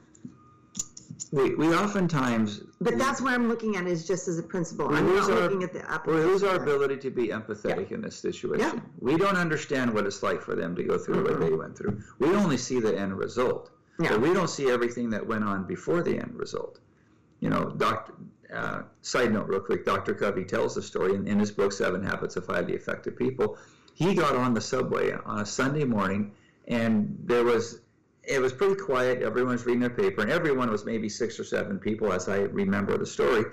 We, 1.33 1.55
we 1.55 1.75
oftentimes 1.75 2.61
But 2.81 2.99
that's 2.99 3.21
where 3.21 3.35
I'm 3.35 3.49
looking 3.49 3.77
at 3.77 3.87
is 3.87 4.07
just 4.07 4.29
as 4.29 4.39
a 4.39 4.43
principle. 4.43 4.89
We 4.89 4.97
I'm 4.97 5.17
not 5.17 5.31
our- 5.31 5.41
looking 5.41 5.63
at 5.65 5.73
the 5.73 5.81
we 5.81 5.85
application. 5.85 6.27
lose 6.29 6.43
our 6.45 6.57
ability 6.57 6.99
to 6.99 7.11
be 7.11 7.29
empathetic 7.29 7.91
in 7.91 8.01
this 8.01 8.17
situation. 8.17 8.77
Yeah. 8.77 8.81
We 9.01 9.17
don't 9.17 9.37
understand 9.37 9.93
what 9.93 10.07
it's 10.07 10.23
like 10.23 10.41
for 10.41 10.55
them 10.55 10.77
to 10.77 10.85
go 10.85 10.99
through 10.99 11.25
what 11.25 11.41
they 11.41 11.47
mm-hmm. 11.47 11.59
went 11.59 11.77
through. 11.77 12.01
We 12.19 12.29
only 12.29 12.57
see 12.57 12.81
the 12.81 12.97
end 12.97 13.17
result. 13.19 13.71
Yeah. 13.99 14.11
But 14.11 14.21
we 14.21 14.35
don't 14.35 14.49
see 14.49 14.71
everything 14.71 15.11
that 15.11 15.27
went 15.27 15.43
on 15.43 15.67
before 15.67 16.03
the 16.03 16.19
end 16.19 16.33
result. 16.35 16.79
You 17.41 17.51
know, 17.51 17.71
Doctor. 17.77 18.15
Uh, 18.55 18.83
side 19.03 19.33
note, 19.33 19.49
real 19.49 19.59
quick. 19.59 19.85
Dr. 19.85 20.15
Covey 20.15 20.45
tells 20.45 20.77
the 20.77 20.83
story 20.83 21.17
in, 21.17 21.27
in 21.27 21.41
his 21.41 21.51
book 21.51 21.73
Seven 21.73 22.05
Habits 22.05 22.37
of 22.37 22.47
Highly 22.47 22.75
Effective 22.75 23.17
People. 23.17 23.59
He 23.93 24.15
got 24.15 24.37
on 24.37 24.55
the 24.55 24.61
subway 24.61 25.13
on 25.13 25.41
a 25.41 25.47
Sunday 25.47 25.83
morning, 25.83 26.31
and 26.69 27.19
there 27.25 27.43
was 27.43 27.81
it 28.27 28.41
was 28.41 28.53
pretty 28.53 28.75
quiet. 28.75 29.23
Everyone 29.23 29.53
was 29.53 29.67
reading 29.67 29.81
their 29.81 29.91
paper, 29.91 30.21
and 30.21 30.31
everyone 30.31 30.71
was 30.71 30.85
maybe 30.85 31.09
six 31.09 31.39
or 31.39 31.45
seven 31.45 31.79
people, 31.79 32.13
as 32.13 32.29
I 32.29 32.41
remember 32.41 32.99
the 32.99 33.07
story. 33.07 33.45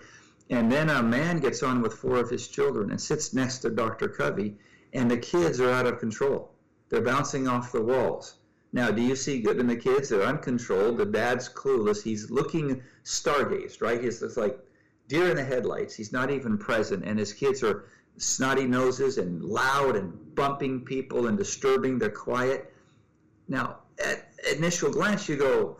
And 0.49 0.71
then 0.71 0.89
a 0.89 1.01
man 1.01 1.39
gets 1.39 1.63
on 1.63 1.81
with 1.81 1.93
four 1.93 2.17
of 2.17 2.29
his 2.29 2.47
children 2.47 2.91
and 2.91 2.99
sits 2.99 3.33
next 3.33 3.59
to 3.59 3.69
Dr. 3.69 4.09
Covey, 4.09 4.57
and 4.91 5.09
the 5.09 5.17
kids 5.17 5.59
are 5.59 5.71
out 5.71 5.85
of 5.85 5.99
control. 5.99 6.51
They're 6.89 7.01
bouncing 7.01 7.47
off 7.47 7.71
the 7.71 7.81
walls. 7.81 8.35
Now, 8.73 8.89
do 8.89 9.03
you 9.03 9.15
see 9.15 9.39
good 9.39 9.59
in 9.59 9.67
the 9.67 9.75
kids? 9.75 10.09
They're 10.09 10.23
uncontrolled. 10.23 10.97
The 10.97 11.05
dad's 11.05 11.47
clueless. 11.47 12.01
He's 12.01 12.31
looking 12.31 12.81
stargazed, 13.03 13.81
right? 13.81 14.03
He's 14.03 14.21
like 14.35 14.59
deer 15.07 15.29
in 15.29 15.35
the 15.37 15.43
headlights. 15.43 15.95
He's 15.95 16.11
not 16.11 16.31
even 16.31 16.57
present, 16.57 17.03
and 17.05 17.19
his 17.19 17.33
kids 17.33 17.61
are 17.63 17.85
snotty 18.17 18.65
noses 18.65 19.19
and 19.19 19.43
loud 19.43 19.95
and 19.95 20.11
bumping 20.35 20.81
people 20.81 21.27
and 21.27 21.37
disturbing 21.37 21.99
their 21.99 22.09
quiet. 22.09 22.73
Now, 23.47 23.79
at 24.03 24.31
initial 24.57 24.89
glance, 24.89 25.29
you 25.29 25.35
go, 25.35 25.77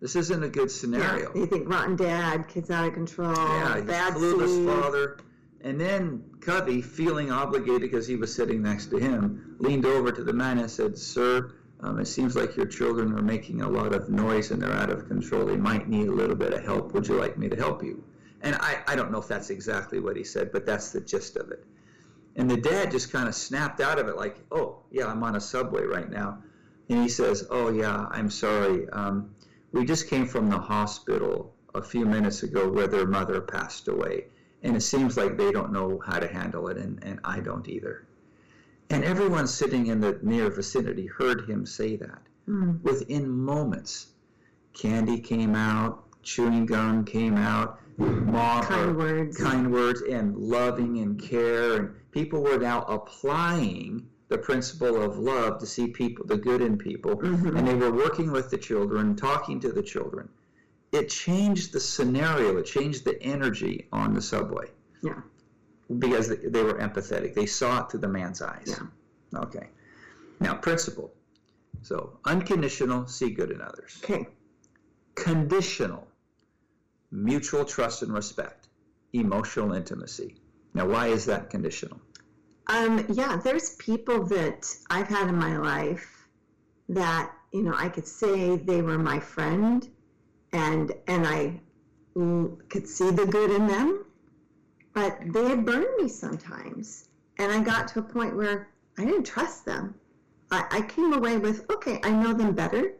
"This 0.00 0.16
isn't 0.16 0.42
a 0.42 0.48
good 0.48 0.70
Yeah. 0.70 0.76
scenario." 0.76 1.32
You 1.34 1.46
think 1.46 1.68
rotten 1.68 1.94
dad, 1.94 2.48
kids 2.48 2.70
out 2.70 2.88
of 2.88 2.94
control, 2.94 3.36
Yeah, 3.36 3.80
bad 3.82 4.14
clueless 4.14 4.48
seed. 4.48 4.66
father. 4.66 5.18
And 5.60 5.80
then 5.80 6.24
Covey, 6.40 6.80
feeling 6.80 7.30
obligated 7.30 7.82
because 7.82 8.06
he 8.06 8.16
was 8.16 8.32
sitting 8.32 8.62
next 8.62 8.86
to 8.86 8.98
him, 8.98 9.56
leaned 9.58 9.86
over 9.86 10.12
to 10.12 10.22
the 10.24 10.32
man 10.32 10.58
and 10.58 10.70
said, 10.70 10.96
Sir, 10.96 11.52
um, 11.80 12.00
it 12.00 12.06
seems 12.06 12.34
like 12.34 12.56
your 12.56 12.66
children 12.66 13.12
are 13.16 13.22
making 13.22 13.62
a 13.62 13.68
lot 13.68 13.94
of 13.94 14.08
noise 14.08 14.50
and 14.50 14.60
they're 14.60 14.72
out 14.72 14.90
of 14.90 15.06
control. 15.06 15.46
They 15.46 15.56
might 15.56 15.88
need 15.88 16.08
a 16.08 16.12
little 16.12 16.34
bit 16.34 16.52
of 16.52 16.64
help. 16.64 16.92
Would 16.92 17.06
you 17.06 17.14
like 17.14 17.38
me 17.38 17.48
to 17.48 17.56
help 17.56 17.84
you? 17.84 18.02
And 18.42 18.56
I, 18.56 18.82
I 18.86 18.96
don't 18.96 19.12
know 19.12 19.18
if 19.18 19.28
that's 19.28 19.50
exactly 19.50 20.00
what 20.00 20.16
he 20.16 20.24
said, 20.24 20.50
but 20.52 20.66
that's 20.66 20.90
the 20.90 21.00
gist 21.00 21.36
of 21.36 21.50
it. 21.50 21.64
And 22.36 22.50
the 22.50 22.56
dad 22.56 22.90
just 22.90 23.12
kind 23.12 23.28
of 23.28 23.34
snapped 23.34 23.80
out 23.80 23.98
of 23.98 24.08
it, 24.08 24.16
like, 24.16 24.38
Oh, 24.50 24.78
yeah, 24.90 25.06
I'm 25.06 25.22
on 25.22 25.36
a 25.36 25.40
subway 25.40 25.84
right 25.84 26.10
now. 26.10 26.42
And 26.88 27.02
he 27.02 27.08
says, 27.08 27.46
Oh, 27.50 27.70
yeah, 27.70 28.06
I'm 28.10 28.30
sorry. 28.30 28.88
Um, 28.90 29.30
we 29.72 29.84
just 29.84 30.08
came 30.08 30.26
from 30.26 30.50
the 30.50 30.58
hospital 30.58 31.54
a 31.74 31.82
few 31.82 32.06
minutes 32.06 32.42
ago 32.42 32.68
where 32.68 32.88
their 32.88 33.06
mother 33.06 33.40
passed 33.40 33.86
away. 33.86 34.26
And 34.62 34.74
it 34.74 34.80
seems 34.80 35.16
like 35.16 35.36
they 35.36 35.52
don't 35.52 35.72
know 35.72 36.00
how 36.04 36.18
to 36.18 36.26
handle 36.26 36.66
it, 36.68 36.76
and, 36.76 37.02
and 37.04 37.20
I 37.22 37.38
don't 37.38 37.68
either. 37.68 38.07
And 38.90 39.04
everyone 39.04 39.46
sitting 39.46 39.86
in 39.88 40.00
the 40.00 40.18
near 40.22 40.50
vicinity 40.50 41.06
heard 41.06 41.48
him 41.48 41.66
say 41.66 41.96
that. 41.96 42.22
Mm. 42.48 42.82
Within 42.82 43.28
moments, 43.28 44.06
candy 44.72 45.18
came 45.20 45.54
out, 45.54 46.04
chewing 46.22 46.64
gum 46.64 47.04
came 47.04 47.36
out, 47.36 47.80
mom, 47.98 48.62
Kind 48.62 48.96
words. 48.96 49.36
kind 49.36 49.70
words, 49.72 50.00
and 50.00 50.36
loving 50.36 50.98
and 50.98 51.20
care. 51.20 51.74
And 51.76 51.90
people 52.12 52.42
were 52.42 52.56
now 52.58 52.82
applying 52.84 54.08
the 54.28 54.38
principle 54.38 55.00
of 55.02 55.18
love 55.18 55.58
to 55.58 55.66
see 55.66 55.88
people, 55.88 56.24
the 56.26 56.36
good 56.36 56.60
in 56.62 56.78
people, 56.78 57.16
Mhm. 57.16 57.56
and 57.58 57.66
they 57.68 57.74
were 57.74 57.92
working 57.92 58.30
with 58.30 58.50
the 58.50 58.58
children, 58.58 59.16
talking 59.16 59.60
to 59.60 59.72
the 59.72 59.82
children. 59.82 60.28
It 60.92 61.10
changed 61.10 61.72
the 61.74 61.80
scenario. 61.80 62.56
It 62.56 62.64
changed 62.64 63.04
the 63.04 63.22
energy 63.22 63.88
on 63.92 64.14
the 64.14 64.22
subway 64.22 64.70
Yeah. 65.02 65.20
Because 65.98 66.28
they, 66.28 66.62
were 66.62 66.74
empathetic. 66.74 67.34
They 67.34 67.46
saw 67.46 67.82
it 67.82 67.90
through 67.90 68.00
the 68.00 68.08
man's 68.08 68.42
eyes. 68.42 68.66
Yeah. 68.66 69.40
Okay. 69.40 69.68
Now, 70.40 70.54
principle. 70.54 71.12
So, 71.82 72.18
unconditional, 72.24 73.06
see 73.06 73.30
good 73.30 73.50
in 73.50 73.60
others. 73.60 73.98
Okay. 74.02 74.26
Conditional, 75.14 76.06
mutual 77.10 77.64
trust 77.64 78.02
and 78.02 78.12
respect, 78.12 78.68
emotional 79.12 79.72
intimacy. 79.72 80.36
Now, 80.74 80.86
why 80.86 81.08
is 81.08 81.24
that 81.26 81.50
conditional? 81.50 82.00
Um, 82.66 83.06
yeah, 83.08 83.36
there's 83.42 83.70
people 83.76 84.24
that 84.26 84.76
I've 84.90 85.08
had 85.08 85.28
in 85.28 85.36
my 85.36 85.56
life 85.56 86.28
that 86.90 87.32
you 87.52 87.62
know 87.62 87.74
I 87.74 87.88
could 87.88 88.06
say 88.06 88.56
they 88.56 88.82
were 88.82 88.98
my 88.98 89.20
friend, 89.20 89.88
and 90.52 90.92
and 91.06 91.26
I 91.26 91.60
could 92.68 92.86
see 92.86 93.10
the 93.10 93.26
good 93.26 93.50
in 93.50 93.66
them, 93.66 94.04
but 94.98 95.32
they 95.32 95.44
had 95.44 95.64
burned 95.64 95.86
me 95.96 96.08
sometimes, 96.08 97.08
and 97.38 97.52
I 97.52 97.60
got 97.60 97.86
to 97.88 98.00
a 98.00 98.02
point 98.02 98.34
where 98.34 98.70
I 98.98 99.04
didn't 99.04 99.26
trust 99.26 99.64
them. 99.64 99.94
I, 100.50 100.64
I 100.72 100.80
came 100.80 101.12
away 101.12 101.38
with 101.38 101.70
okay, 101.70 102.00
I 102.02 102.10
know 102.10 102.32
them 102.32 102.52
better, 102.52 102.94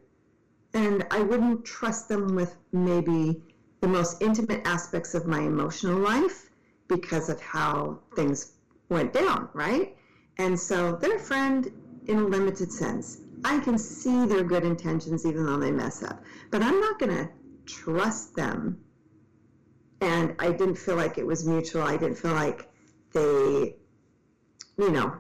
and 0.75 1.05
I 1.11 1.23
wouldn't 1.23 1.65
trust 1.65 2.09
them 2.09 2.37
with 2.37 2.55
maybe 2.71 3.43
the 3.81 3.89
most 3.89 4.23
intimate 4.23 4.65
aspects 4.65 5.15
of 5.15 5.27
my 5.27 5.41
emotional 5.41 5.99
life 5.99 6.51
because 6.87 7.29
of 7.29 7.41
how 7.41 7.99
things 8.15 8.53
went 8.91 9.13
down, 9.13 9.49
right? 9.53 9.97
And 10.37 10.59
so 10.59 10.95
they're 11.01 11.17
a 11.17 11.27
friend 11.33 11.69
in 12.07 12.19
a 12.19 12.25
limited 12.25 12.71
sense. 12.71 13.19
I 13.45 13.59
can 13.59 13.77
see 13.77 14.25
their 14.25 14.45
good 14.45 14.65
intentions 14.65 15.27
even 15.27 15.45
though 15.47 15.59
they 15.59 15.73
mess 15.73 16.05
up, 16.05 16.23
but 16.53 16.63
I'm 16.63 16.79
not 16.79 17.01
going 17.01 17.17
to 17.17 17.29
trust 17.67 18.37
them. 18.37 18.79
And 20.01 20.35
I 20.39 20.53
didn't 20.53 20.77
feel 20.77 20.97
like 20.97 21.19
it 21.19 21.27
was 21.27 21.47
mutual. 21.47 21.83
I 21.83 21.97
didn't 21.97 22.19
feel 22.19 22.33
like 22.35 22.69
they, 23.13 23.75
you 24.79 24.91
know, 24.93 25.17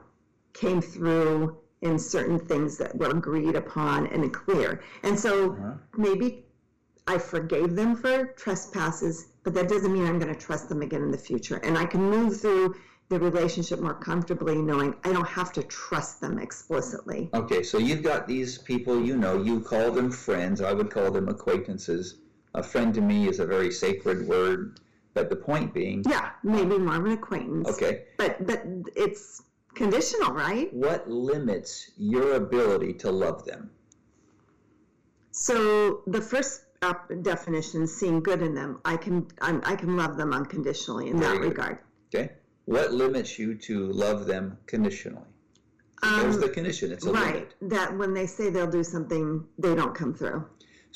came 0.52 0.80
through 0.80 1.58
in 1.80 1.98
certain 1.98 2.38
things 2.38 2.76
that 2.78 2.96
were 2.96 3.10
agreed 3.10 3.54
upon 3.56 4.06
and 4.08 4.32
clear. 4.32 4.80
And 5.02 5.18
so 5.18 5.52
Uh-huh. 5.52 5.72
maybe 5.96 6.44
I 7.06 7.18
forgave 7.18 7.74
them 7.74 7.96
for 7.96 8.26
trespasses, 8.36 9.26
but 9.42 9.54
that 9.54 9.68
doesn't 9.68 9.92
mean 9.92 10.06
I'm 10.06 10.18
going 10.18 10.32
to 10.34 10.38
trust 10.38 10.68
them 10.68 10.82
again 10.82 11.02
in 11.02 11.10
the 11.10 11.18
future. 11.18 11.56
And 11.56 11.78
I 11.78 11.86
can 11.86 12.02
move 12.02 12.40
through 12.40 12.74
the 13.08 13.18
relationship 13.18 13.80
more 13.80 13.94
comfortably 13.94 14.60
knowing 14.60 14.94
I 15.04 15.12
don't 15.12 15.26
have 15.26 15.52
to 15.54 15.62
trust 15.62 16.20
them 16.20 16.38
explicitly. 16.38 17.30
Okay, 17.32 17.62
so 17.62 17.78
you've 17.78 18.02
got 18.02 18.26
these 18.26 18.58
people 18.58 19.02
you 19.02 19.16
know, 19.16 19.42
you 19.42 19.60
call 19.60 19.90
them 19.92 20.10
friends, 20.10 20.60
I 20.60 20.72
would 20.74 20.90
call 20.90 21.10
them 21.10 21.28
acquaintances. 21.28 22.16
A 22.54 22.62
friend 22.62 22.94
to 22.94 23.00
me 23.00 23.28
is 23.28 23.40
a 23.40 23.46
very 23.46 23.70
sacred 23.70 24.26
word, 24.26 24.80
but 25.14 25.28
the 25.28 25.36
point 25.36 25.74
being, 25.74 26.02
Yeah, 26.08 26.30
maybe 26.42 26.78
more 26.78 26.96
of 26.96 27.04
an 27.04 27.12
acquaintance. 27.12 27.68
okay, 27.70 28.04
But 28.16 28.46
but 28.46 28.64
it's 28.96 29.42
conditional, 29.74 30.32
right? 30.32 30.72
what 30.72 31.08
limits 31.08 31.90
your 31.96 32.34
ability 32.34 32.94
to 32.94 33.10
love 33.10 33.44
them? 33.44 33.70
So 35.32 36.02
the 36.06 36.20
first 36.20 36.64
uh, 36.82 36.94
definition, 37.22 37.86
seeing 37.86 38.20
good 38.22 38.42
in 38.42 38.54
them, 38.54 38.80
I 38.84 38.96
can 38.96 39.26
I'm, 39.40 39.60
I 39.64 39.76
can 39.76 39.96
love 39.96 40.16
them 40.16 40.32
unconditionally 40.32 41.08
in 41.10 41.18
Very 41.18 41.36
that 41.36 41.42
good. 41.42 41.48
regard. 41.50 41.78
Okay? 42.14 42.32
What 42.64 42.92
limits 42.92 43.38
you 43.38 43.54
to 43.54 43.86
love 43.92 44.26
them 44.26 44.58
conditionally? 44.66 45.24
There's 46.02 46.36
Um, 46.36 46.40
the 46.40 46.48
condition, 46.48 46.92
it's 46.92 47.04
a 47.06 47.12
Right, 47.12 47.34
limit. 47.34 47.54
that 47.62 47.96
when 47.96 48.14
they 48.14 48.26
say 48.26 48.50
they'll 48.50 48.70
do 48.70 48.84
something, 48.84 49.44
they 49.58 49.74
don't 49.74 49.94
come 49.94 50.14
through. 50.14 50.44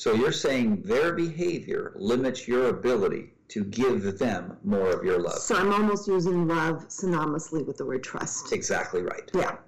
So 0.03 0.15
you're 0.15 0.33
saying 0.33 0.83
their 0.83 1.13
behavior 1.13 1.93
limits 1.95 2.49
your 2.49 2.71
ability 2.71 3.35
to 3.51 3.63
give 3.63 4.19
them 4.19 4.57
more 4.65 4.91
of 4.91 5.05
your 5.05 5.21
love. 5.21 5.39
So 5.39 5.55
I'm 5.55 5.73
almost 5.73 6.09
using 6.09 6.49
love 6.49 6.89
synonymously 6.89 7.65
with 7.65 7.77
the 7.77 7.87
word 7.87 8.03
trust. 8.03 8.53
Exactly 8.53 9.03
right. 9.03 9.31
Yeah. 9.33 9.59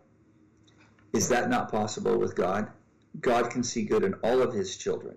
Is 1.12 1.28
that 1.28 1.50
not 1.50 1.70
possible 1.70 2.18
with 2.18 2.34
God? 2.34 2.68
God 3.20 3.48
can 3.48 3.62
see 3.62 3.84
good 3.84 4.02
in 4.02 4.14
all 4.24 4.42
of 4.42 4.52
his 4.52 4.76
children. 4.76 5.14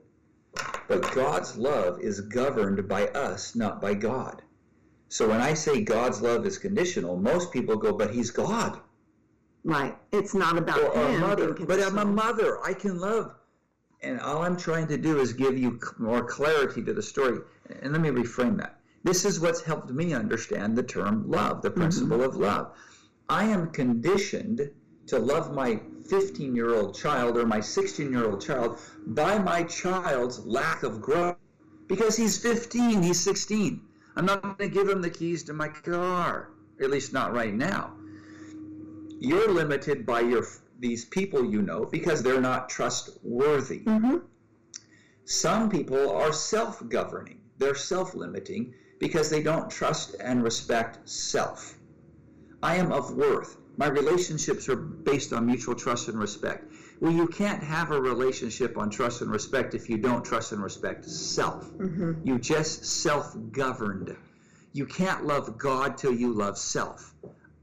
But 0.87 1.11
God's 1.15 1.57
love 1.57 1.99
is 1.99 2.21
governed 2.21 2.87
by 2.87 3.07
us, 3.07 3.55
not 3.55 3.81
by 3.81 3.95
God. 3.95 4.43
So 5.09 5.27
when 5.27 5.41
I 5.41 5.55
say 5.55 5.81
God's 5.81 6.21
love 6.21 6.45
is 6.45 6.59
conditional, 6.59 7.17
most 7.17 7.51
people 7.51 7.75
go, 7.75 7.91
but 7.91 8.13
he's 8.13 8.29
God. 8.29 8.79
Right. 9.63 9.97
It's 10.11 10.35
not 10.35 10.59
about 10.59 10.95
Or 10.95 11.09
him 11.09 11.21
mother. 11.21 11.53
But 11.53 11.81
I'm 11.81 11.97
a 11.97 12.05
mother. 12.05 12.63
I 12.63 12.73
can 12.73 12.99
love. 12.99 13.33
And 14.01 14.19
all 14.19 14.43
I'm 14.43 14.57
trying 14.57 14.87
to 14.87 14.97
do 14.97 15.19
is 15.19 15.33
give 15.33 15.57
you 15.57 15.79
more 15.97 16.23
clarity 16.23 16.83
to 16.83 16.93
the 16.93 17.01
story. 17.01 17.39
And 17.81 17.93
let 17.93 18.01
me 18.01 18.09
reframe 18.09 18.57
that. 18.57 18.79
This 19.03 19.25
is 19.25 19.39
what's 19.39 19.61
helped 19.61 19.89
me 19.89 20.13
understand 20.13 20.75
the 20.75 20.83
term 20.83 21.29
love, 21.29 21.61
the 21.61 21.69
mm-hmm. 21.69 21.81
principle 21.81 22.23
of 22.23 22.35
love. 22.35 22.73
I 23.29 23.45
am 23.45 23.71
conditioned 23.71 24.69
to 25.07 25.19
love 25.19 25.53
my 25.53 25.79
15 26.09 26.55
year 26.55 26.73
old 26.73 26.95
child 26.95 27.37
or 27.37 27.45
my 27.45 27.59
16 27.59 28.11
year 28.11 28.25
old 28.25 28.41
child 28.41 28.79
by 29.05 29.39
my 29.39 29.63
child's 29.63 30.45
lack 30.45 30.83
of 30.83 31.01
growth. 31.01 31.37
Because 31.87 32.17
he's 32.17 32.37
15, 32.37 33.01
he's 33.01 33.19
16. 33.21 33.81
I'm 34.15 34.25
not 34.25 34.41
going 34.41 34.57
to 34.57 34.67
give 34.69 34.89
him 34.89 35.01
the 35.01 35.09
keys 35.09 35.43
to 35.43 35.53
my 35.53 35.69
car, 35.69 36.49
at 36.81 36.89
least 36.89 37.13
not 37.13 37.33
right 37.33 37.53
now. 37.53 37.93
You're 39.19 39.51
limited 39.51 40.05
by 40.05 40.21
your 40.21 40.45
these 40.79 41.05
people 41.05 41.45
you 41.45 41.61
know 41.61 41.85
because 41.85 42.23
they're 42.23 42.41
not 42.41 42.69
trustworthy. 42.69 43.79
Mhm. 43.85 44.21
Some 45.25 45.69
people 45.69 46.11
are 46.11 46.31
self-governing. 46.31 47.39
They're 47.57 47.75
self-limiting 47.75 48.73
because 48.99 49.29
they 49.29 49.43
don't 49.43 49.69
trust 49.69 50.15
and 50.19 50.43
respect 50.43 51.07
self. 51.07 51.77
I 52.63 52.75
am 52.77 52.91
of 52.91 53.15
worth. 53.15 53.57
My 53.77 53.87
relationships 53.87 54.67
are 54.69 54.75
based 54.75 55.33
on 55.33 55.45
mutual 55.45 55.75
trust 55.75 56.07
and 56.07 56.19
respect. 56.19 56.71
Well, 56.99 57.11
you 57.11 57.27
can't 57.27 57.61
have 57.61 57.91
a 57.91 58.01
relationship 58.01 58.77
on 58.77 58.89
trust 58.89 59.21
and 59.21 59.29
respect 59.29 59.75
if 59.75 59.87
you 59.89 59.97
don't 59.97 60.25
trust 60.25 60.51
and 60.51 60.63
respect 60.63 61.05
self. 61.05 61.69
You 62.23 62.39
just 62.39 62.85
self 62.85 63.35
governed. 63.51 64.15
You 64.73 64.85
can't 64.85 65.25
love 65.25 65.57
God 65.57 65.97
till 65.97 66.13
you 66.13 66.33
love 66.33 66.57
self. 66.57 67.13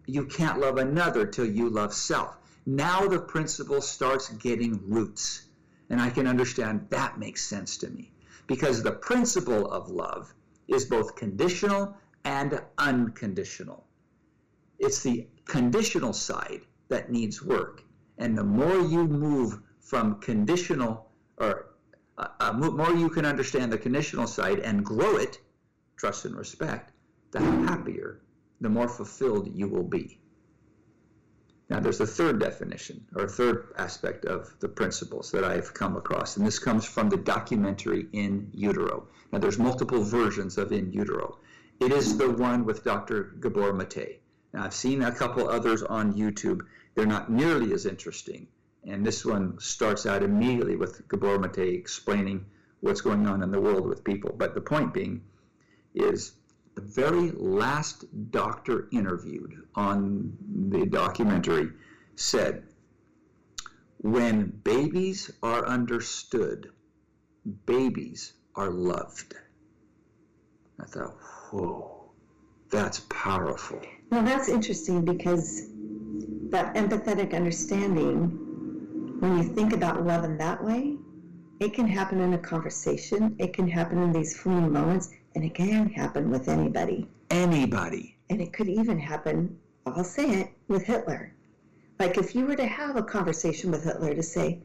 You 0.06 0.26
can't 0.26 0.60
love 0.60 0.76
another 0.78 1.26
till 1.26 1.46
you 1.46 1.68
love 1.68 1.92
self. 1.94 2.36
Now 2.66 3.06
the 3.06 3.20
principle 3.20 3.82
starts 3.82 4.30
getting 4.30 4.80
roots. 4.88 5.42
And 5.90 6.00
I 6.00 6.10
can 6.10 6.26
understand 6.26 6.86
that 6.90 7.18
makes 7.18 7.44
sense 7.44 7.76
to 7.78 7.90
me. 7.90 8.12
Because 8.46 8.82
the 8.82 8.92
principle 8.92 9.70
of 9.70 9.90
love 9.90 10.34
is 10.66 10.86
both 10.86 11.14
conditional 11.14 11.96
and 12.24 12.60
unconditional. 12.78 13.86
It's 14.78 15.02
the 15.02 15.28
conditional 15.44 16.12
side 16.12 16.62
that 16.88 17.10
needs 17.12 17.42
work. 17.42 17.82
And 18.18 18.36
the 18.36 18.44
more 18.44 18.78
you 18.80 19.06
move 19.06 19.58
from 19.80 20.20
conditional, 20.20 21.10
or 21.36 21.74
uh, 22.16 22.28
uh, 22.40 22.52
more 22.52 22.92
you 22.92 23.10
can 23.10 23.26
understand 23.26 23.72
the 23.72 23.78
conditional 23.78 24.26
side 24.26 24.60
and 24.60 24.84
grow 24.84 25.16
it, 25.16 25.38
trust 25.96 26.24
and 26.24 26.36
respect, 26.36 26.92
the 27.32 27.40
happier, 27.40 28.22
the 28.60 28.68
more 28.68 28.88
fulfilled 28.88 29.50
you 29.54 29.68
will 29.68 29.84
be. 29.84 30.20
Now, 31.70 31.80
there's 31.80 32.00
a 32.00 32.06
third 32.06 32.40
definition 32.40 33.06
or 33.16 33.24
a 33.24 33.28
third 33.28 33.72
aspect 33.78 34.26
of 34.26 34.54
the 34.60 34.68
principles 34.68 35.30
that 35.30 35.44
I've 35.44 35.72
come 35.72 35.96
across, 35.96 36.36
and 36.36 36.46
this 36.46 36.58
comes 36.58 36.84
from 36.84 37.08
the 37.08 37.16
documentary 37.16 38.06
In 38.12 38.50
Utero. 38.52 39.08
Now, 39.32 39.38
there's 39.38 39.58
multiple 39.58 40.02
versions 40.02 40.58
of 40.58 40.72
In 40.72 40.92
Utero. 40.92 41.38
It 41.80 41.90
is 41.90 42.18
the 42.18 42.30
one 42.30 42.66
with 42.66 42.84
Dr. 42.84 43.34
Gabor 43.40 43.72
Mate. 43.72 44.20
Now, 44.52 44.64
I've 44.64 44.74
seen 44.74 45.02
a 45.02 45.10
couple 45.10 45.48
others 45.48 45.82
on 45.82 46.12
YouTube. 46.14 46.60
They're 46.94 47.06
not 47.06 47.30
nearly 47.30 47.72
as 47.72 47.86
interesting. 47.86 48.46
And 48.84 49.04
this 49.04 49.24
one 49.24 49.58
starts 49.58 50.04
out 50.04 50.22
immediately 50.22 50.76
with 50.76 51.08
Gabor 51.08 51.38
Mate 51.38 51.58
explaining 51.58 52.44
what's 52.80 53.00
going 53.00 53.26
on 53.26 53.42
in 53.42 53.50
the 53.50 53.60
world 53.60 53.86
with 53.86 54.04
people. 54.04 54.34
But 54.36 54.54
the 54.54 54.60
point 54.60 54.92
being 54.92 55.22
is 55.94 56.32
the 56.74 56.82
very 56.82 57.30
last 57.32 58.04
doctor 58.30 58.88
interviewed 58.92 59.54
on 59.74 60.36
the 60.70 60.86
documentary 60.86 61.70
said, 62.16 62.64
when 63.98 64.46
babies 64.64 65.30
are 65.42 65.66
understood, 65.66 66.70
babies 67.66 68.34
are 68.56 68.70
loved. 68.70 69.34
I 70.80 70.84
thought, 70.84 71.16
whoa, 71.50 72.10
that's 72.70 73.00
powerful. 73.08 73.80
Well, 74.10 74.24
that's 74.24 74.48
interesting 74.48 75.04
because 75.04 75.68
that 76.50 76.74
empathetic 76.74 77.34
understanding, 77.34 79.16
when 79.20 79.38
you 79.38 79.44
think 79.44 79.72
about 79.72 80.04
love 80.04 80.24
in 80.24 80.36
that 80.38 80.62
way, 80.62 80.96
it 81.60 81.72
can 81.72 81.86
happen 81.86 82.20
in 82.20 82.34
a 82.34 82.38
conversation, 82.38 83.36
it 83.38 83.54
can 83.54 83.68
happen 83.68 84.02
in 84.02 84.12
these 84.12 84.36
fleeting 84.36 84.72
moments, 84.72 85.08
and 85.34 85.44
it 85.44 85.54
can 85.54 85.88
happen 85.90 86.30
with 86.30 86.48
anybody. 86.48 87.08
Anybody. 87.30 88.16
And 88.30 88.40
it 88.40 88.52
could 88.52 88.68
even 88.68 88.98
happen, 88.98 89.58
I'll 89.86 90.04
say 90.04 90.40
it, 90.40 90.50
with 90.68 90.84
Hitler. 90.84 91.34
Like 91.98 92.18
if 92.18 92.34
you 92.34 92.46
were 92.46 92.56
to 92.56 92.66
have 92.66 92.96
a 92.96 93.02
conversation 93.02 93.70
with 93.70 93.84
Hitler 93.84 94.14
to 94.14 94.22
say, 94.22 94.60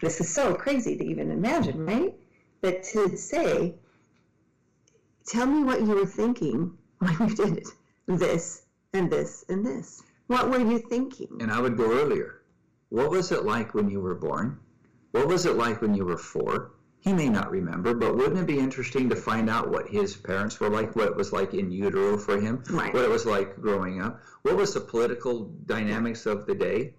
this 0.00 0.20
is 0.20 0.32
so 0.32 0.54
crazy 0.54 0.96
to 0.96 1.04
even 1.04 1.30
imagine, 1.30 1.84
right? 1.86 2.14
But 2.60 2.82
to 2.84 3.16
say, 3.16 3.74
tell 5.26 5.46
me 5.46 5.64
what 5.64 5.80
you 5.80 5.94
were 5.94 6.06
thinking 6.06 6.76
when 6.98 7.16
you 7.20 7.34
did 7.34 7.56
it. 7.58 7.68
this 8.06 8.62
and 8.92 9.10
this 9.10 9.44
and 9.48 9.64
this. 9.64 10.02
What 10.26 10.50
were 10.50 10.58
you 10.58 10.78
thinking? 10.78 11.38
And 11.40 11.50
I 11.50 11.60
would 11.60 11.76
go 11.76 11.90
earlier. 11.90 12.42
What 12.88 13.10
was 13.10 13.32
it 13.32 13.44
like 13.44 13.74
when 13.74 13.88
you 13.88 14.00
were 14.00 14.14
born? 14.14 14.58
What 15.12 15.28
was 15.28 15.46
it 15.46 15.56
like 15.56 15.80
when 15.80 15.94
you 15.94 16.04
were 16.04 16.16
four? 16.16 16.72
He 17.06 17.12
may 17.12 17.28
not 17.28 17.52
remember, 17.52 17.94
but 17.94 18.16
wouldn't 18.16 18.36
it 18.36 18.46
be 18.48 18.58
interesting 18.58 19.08
to 19.10 19.14
find 19.14 19.48
out 19.48 19.70
what 19.70 19.86
his 19.86 20.16
parents 20.16 20.58
were 20.58 20.68
like, 20.68 20.96
what 20.96 21.06
it 21.06 21.14
was 21.14 21.32
like 21.32 21.54
in 21.54 21.70
utero 21.70 22.18
for 22.18 22.40
him, 22.40 22.64
Right. 22.68 22.92
what 22.92 23.04
it 23.04 23.08
was 23.08 23.24
like 23.24 23.54
growing 23.60 24.02
up? 24.02 24.20
What 24.42 24.56
was 24.56 24.74
the 24.74 24.80
political 24.80 25.44
dynamics 25.66 26.26
of 26.26 26.46
the 26.46 26.54
day? 26.56 26.94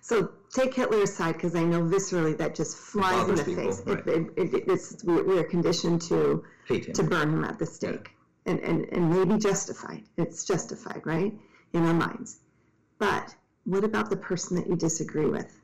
So 0.00 0.32
take 0.52 0.74
Hitler 0.74 1.02
aside 1.02 1.34
because 1.34 1.54
I 1.54 1.62
know 1.62 1.80
viscerally 1.80 2.36
that 2.38 2.56
just 2.56 2.76
flies 2.76 3.28
in 3.28 3.36
the 3.36 3.44
people, 3.44 3.70
face. 3.70 3.82
right. 3.86 4.04
It, 4.08 4.30
it, 4.36 4.54
it, 4.54 4.64
it's, 4.66 5.04
we, 5.04 5.38
are 5.38 5.44
conditioned 5.44 6.02
to 6.10 6.42
to 6.68 7.02
burn 7.04 7.30
him 7.30 7.44
at 7.44 7.60
the 7.60 7.66
stake 7.66 8.10
and, 8.46 8.58
and, 8.58 8.86
and 8.90 9.10
maybe 9.10 9.38
justified. 9.38 10.02
It's 10.16 10.44
justified, 10.44 11.02
right? 11.04 11.32
In 11.72 11.86
our 11.86 11.94
minds. 11.94 12.40
But 12.98 13.32
what 13.62 13.84
about 13.84 14.10
the 14.10 14.16
person 14.16 14.56
that 14.56 14.66
you 14.66 14.74
disagree 14.74 15.26
with? 15.26 15.56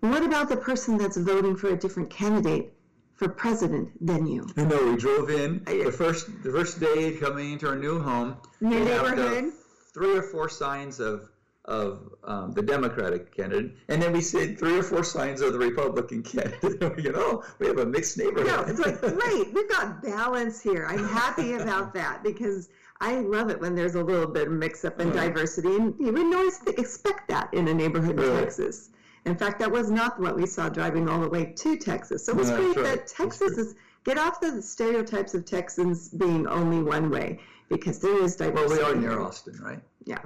What 0.00 0.22
about 0.22 0.48
the 0.48 0.56
person 0.56 0.96
that's 0.96 1.18
voting 1.18 1.54
for 1.54 1.68
a 1.68 1.76
different 1.76 2.08
candidate 2.08 2.72
for 3.16 3.28
president 3.28 3.90
than 4.04 4.26
you? 4.26 4.46
You 4.56 4.66
know, 4.66 4.92
we 4.92 4.96
drove 4.96 5.30
in 5.30 5.62
the 5.64 5.92
first 5.92 6.26
the 6.42 6.50
first 6.50 6.80
day 6.80 7.12
coming 7.16 7.52
into 7.52 7.68
our 7.68 7.76
new 7.76 8.00
home. 8.00 8.36
New 8.60 8.84
neighborhood? 8.84 9.52
Three 9.92 10.16
or 10.16 10.22
four 10.22 10.48
signs 10.48 11.00
of 11.00 11.28
of 11.66 12.14
um, 12.24 12.52
the 12.52 12.60
Democratic 12.60 13.34
candidate, 13.34 13.72
and 13.88 14.02
then 14.02 14.12
we 14.12 14.20
see 14.20 14.54
three 14.54 14.78
or 14.78 14.82
four 14.82 15.02
signs 15.02 15.40
of 15.40 15.52
the 15.54 15.58
Republican 15.58 16.22
candidate. 16.22 16.98
you 16.98 17.12
know, 17.12 17.42
oh, 17.42 17.44
we 17.58 17.66
have 17.66 17.78
a 17.78 17.86
mixed 17.86 18.18
neighborhood. 18.18 18.46
No, 18.46 18.60
it's 18.64 18.80
like, 18.80 19.00
great, 19.00 19.54
we've 19.54 19.70
got 19.70 20.02
balance 20.02 20.60
here. 20.60 20.86
I'm 20.86 21.08
happy 21.08 21.54
about 21.54 21.94
that 22.00 22.22
because 22.22 22.68
I 23.00 23.20
love 23.20 23.48
it 23.50 23.60
when 23.60 23.74
there's 23.74 23.94
a 23.94 24.02
little 24.02 24.26
bit 24.26 24.48
of 24.48 24.52
mix 24.52 24.84
up 24.84 25.00
and 25.00 25.12
diversity. 25.12 25.74
And 25.76 25.94
you 25.98 26.12
wouldn't 26.12 26.34
always 26.34 26.60
expect 26.66 27.28
that 27.28 27.52
in 27.54 27.66
a 27.68 27.74
neighborhood 27.74 28.18
in 28.18 28.26
Really? 28.26 28.40
Texas. 28.42 28.90
In 29.26 29.36
fact, 29.36 29.58
that 29.60 29.70
was 29.72 29.90
not 29.90 30.20
what 30.20 30.36
we 30.36 30.46
saw 30.46 30.68
driving 30.68 31.08
all 31.08 31.20
the 31.20 31.28
way 31.28 31.46
to 31.56 31.76
Texas. 31.76 32.26
So 32.26 32.32
it 32.32 32.36
was 32.38 32.50
No, 32.50 32.56
great 32.56 32.76
right. 32.76 32.96
that 32.96 33.06
Texas 33.06 33.56
is, 33.56 33.74
get 34.04 34.18
off 34.18 34.40
the 34.40 34.60
stereotypes 34.60 35.34
of 35.34 35.44
Texans 35.46 36.08
being 36.10 36.46
only 36.46 36.82
one 36.82 37.10
way 37.10 37.40
because 37.70 37.98
there 38.00 38.22
is 38.22 38.36
diversity. 38.36 38.82
well, 38.82 38.92
we 38.92 38.98
are 38.98 39.00
near. 39.00 39.20
Austin, 39.20 39.58
right? 39.62 39.80
Yeah, 40.04 40.20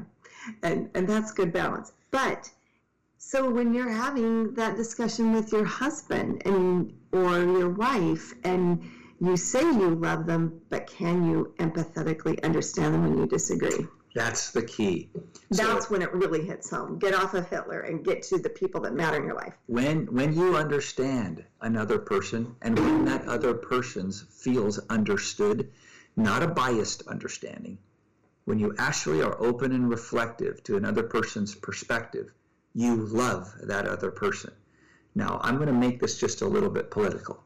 and 0.65 0.91
and 0.95 1.07
that's 1.09 1.31
good 1.33 1.53
balance. 1.53 1.93
But 2.11 2.51
so 3.19 3.49
when 3.49 3.73
you're 3.75 3.89
having 3.91 4.55
that 4.55 4.77
discussion 4.77 5.33
with 5.33 5.53
your 5.53 5.65
husband 5.65 6.43
and 6.45 6.93
or 7.13 7.39
your 7.39 7.71
wife, 7.71 8.35
and 8.43 8.83
you 9.21 9.37
say 9.37 9.63
you 9.63 9.95
love 9.95 10.27
them, 10.27 10.61
but 10.71 10.89
can 10.89 11.29
you 11.31 11.55
empathetically 11.59 12.43
understand 12.43 12.95
them 12.95 13.03
when 13.09 13.19
you 13.19 13.27
disagree? 13.27 13.87
That's 14.14 14.51
the 14.51 14.62
key. 14.62 15.11
So 15.53 15.66
That's 15.66 15.90
when 15.90 16.03
it 16.03 16.12
really 16.12 16.44
hits 16.44 16.71
home. 16.71 16.99
Get 16.99 17.14
off 17.14 17.35
of 17.35 17.49
Hitler 17.49 17.81
and 17.81 18.05
get 18.05 18.23
to 18.25 18.38
the 18.38 18.49
people 18.49 18.81
that 18.83 18.94
matter 18.94 19.16
in 19.16 19.25
your 19.25 19.35
life. 19.35 19.55
when 19.66 20.07
when 20.07 20.33
you 20.33 20.57
understand 20.57 21.44
another 21.61 21.99
person 21.99 22.57
and 22.62 22.79
when 22.79 23.05
that 23.05 23.27
other 23.27 23.55
person's 23.55 24.23
feels 24.23 24.79
understood, 24.88 25.71
not 26.16 26.42
a 26.42 26.49
biased 26.49 27.07
understanding, 27.07 27.79
when 28.44 28.59
you 28.59 28.75
actually 28.79 29.23
are 29.23 29.40
open 29.40 29.73
and 29.73 29.90
reflective 29.90 30.62
to 30.64 30.77
another 30.77 31.03
person's 31.03 31.55
perspective, 31.55 32.33
you 32.75 32.97
love 32.97 33.55
that 33.62 33.87
other 33.87 34.11
person. 34.11 34.53
Now, 35.14 35.40
I'm 35.42 35.57
going 35.57 35.68
to 35.68 35.73
make 35.73 36.01
this 36.01 36.18
just 36.18 36.42
a 36.42 36.47
little 36.47 36.71
bit 36.71 36.90
political. 36.90 37.42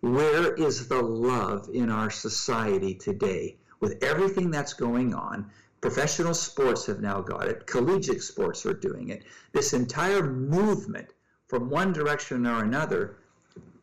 Where 0.00 0.54
is 0.54 0.88
the 0.88 1.02
love 1.02 1.68
in 1.72 1.90
our 1.90 2.10
society 2.10 2.94
today 2.94 3.56
with 3.80 4.02
everything 4.02 4.50
that's 4.50 4.74
going 4.74 5.14
on? 5.14 5.50
Professional 5.86 6.34
sports 6.34 6.86
have 6.86 7.00
now 7.00 7.20
got 7.20 7.46
it, 7.46 7.64
collegiate 7.68 8.20
sports 8.20 8.66
are 8.66 8.74
doing 8.74 9.10
it. 9.10 9.22
This 9.52 9.72
entire 9.72 10.24
movement 10.24 11.12
from 11.46 11.70
one 11.70 11.92
direction 11.92 12.44
or 12.44 12.64
another, 12.64 13.18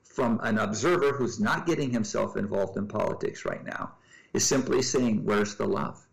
from 0.04 0.38
an 0.44 0.58
observer 0.58 1.13
who's 1.13 1.39
not 1.39 1.66
getting 1.66 1.92
himself 1.92 2.36
involved 2.36 2.76
in 2.76 2.89
politics 2.89 3.46
right 3.46 3.63
now, 3.63 3.94
is 4.34 4.46
simply 4.46 4.82
saying, 4.82 5.24
Where's 5.24 5.56
the 5.56 5.66
love? 5.66 6.06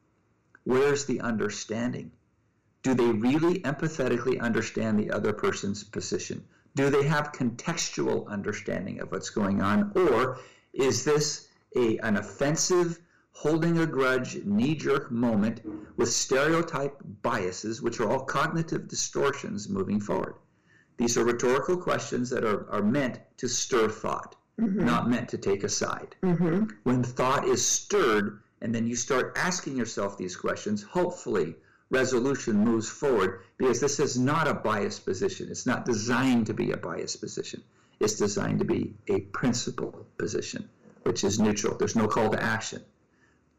Where's 0.63 1.07
the 1.07 1.21
understanding? 1.23 2.13
Do 2.85 2.95
they 2.95 3.11
really 3.11 3.59
empathetically 3.63 4.41
understand 4.41 4.97
the 4.97 5.11
other 5.11 5.33
person's 5.33 5.83
position? 5.83 6.45
Do 6.77 6.89
they 6.89 7.03
have 7.03 7.33
contextual 7.33 8.29
understanding 8.29 9.01
of 9.01 9.11
what's 9.11 9.31
going 9.31 9.61
on? 9.61 9.91
Or 9.97 10.39
is 10.73 11.03
this 11.05 11.49
a, 11.75 11.99
an 11.99 12.17
offensive, 12.17 13.01
holding 13.33 13.79
a 13.79 13.87
grudge, 13.87 14.45
knee 14.45 14.75
jerk 14.75 15.11
moment 15.11 15.61
with 15.97 16.13
stereotype 16.13 17.01
biases, 17.23 17.81
which 17.81 18.01
are 18.01 18.11
all 18.11 18.25
cognitive 18.25 18.89
distortions 18.89 19.69
moving 19.69 20.01
forward? 20.01 20.35
These 20.97 21.17
are 21.17 21.25
rhetorical 21.25 21.77
questions 21.77 22.29
that 22.31 22.45
are, 22.45 22.71
are 22.71 22.83
meant 22.83 23.21
to 23.39 23.49
stir 23.49 23.89
thought, 23.89 24.37
mm-hmm. 24.61 24.85
not 24.85 25.09
meant 25.09 25.31
to 25.31 25.39
take 25.39 25.65
a 25.65 25.69
side. 25.69 26.15
Mm-hmm. 26.23 26.65
When 26.83 27.03
thought 27.03 27.47
is 27.47 27.67
stirred, 27.67 28.43
and 28.61 28.75
then 28.75 28.87
you 28.87 28.95
start 28.95 29.33
asking 29.37 29.77
yourself 29.77 30.19
these 30.19 30.37
questions, 30.37 30.83
hopefully 30.83 31.57
resolution 31.91 32.59
moves 32.59 32.89
forward 32.89 33.41
because 33.57 33.81
this 33.81 33.99
is 33.99 34.19
not 34.19 34.47
a 34.47 34.55
biased 34.55 35.05
position. 35.05 35.49
It's 35.51 35.67
not 35.67 35.87
designed 35.87 36.47
to 36.47 36.55
be 36.55 36.71
a 36.73 36.77
biased 36.77 37.21
position. 37.21 37.63
It's 37.99 38.17
designed 38.17 38.59
to 38.61 38.65
be 38.65 38.95
a 39.09 39.21
principle 39.21 40.07
position, 40.19 40.69
which 41.03 41.25
is 41.25 41.39
neutral. 41.41 41.77
There's 41.77 41.97
no 41.97 42.09
call 42.09 42.31
to 42.31 42.43
action. 42.43 42.83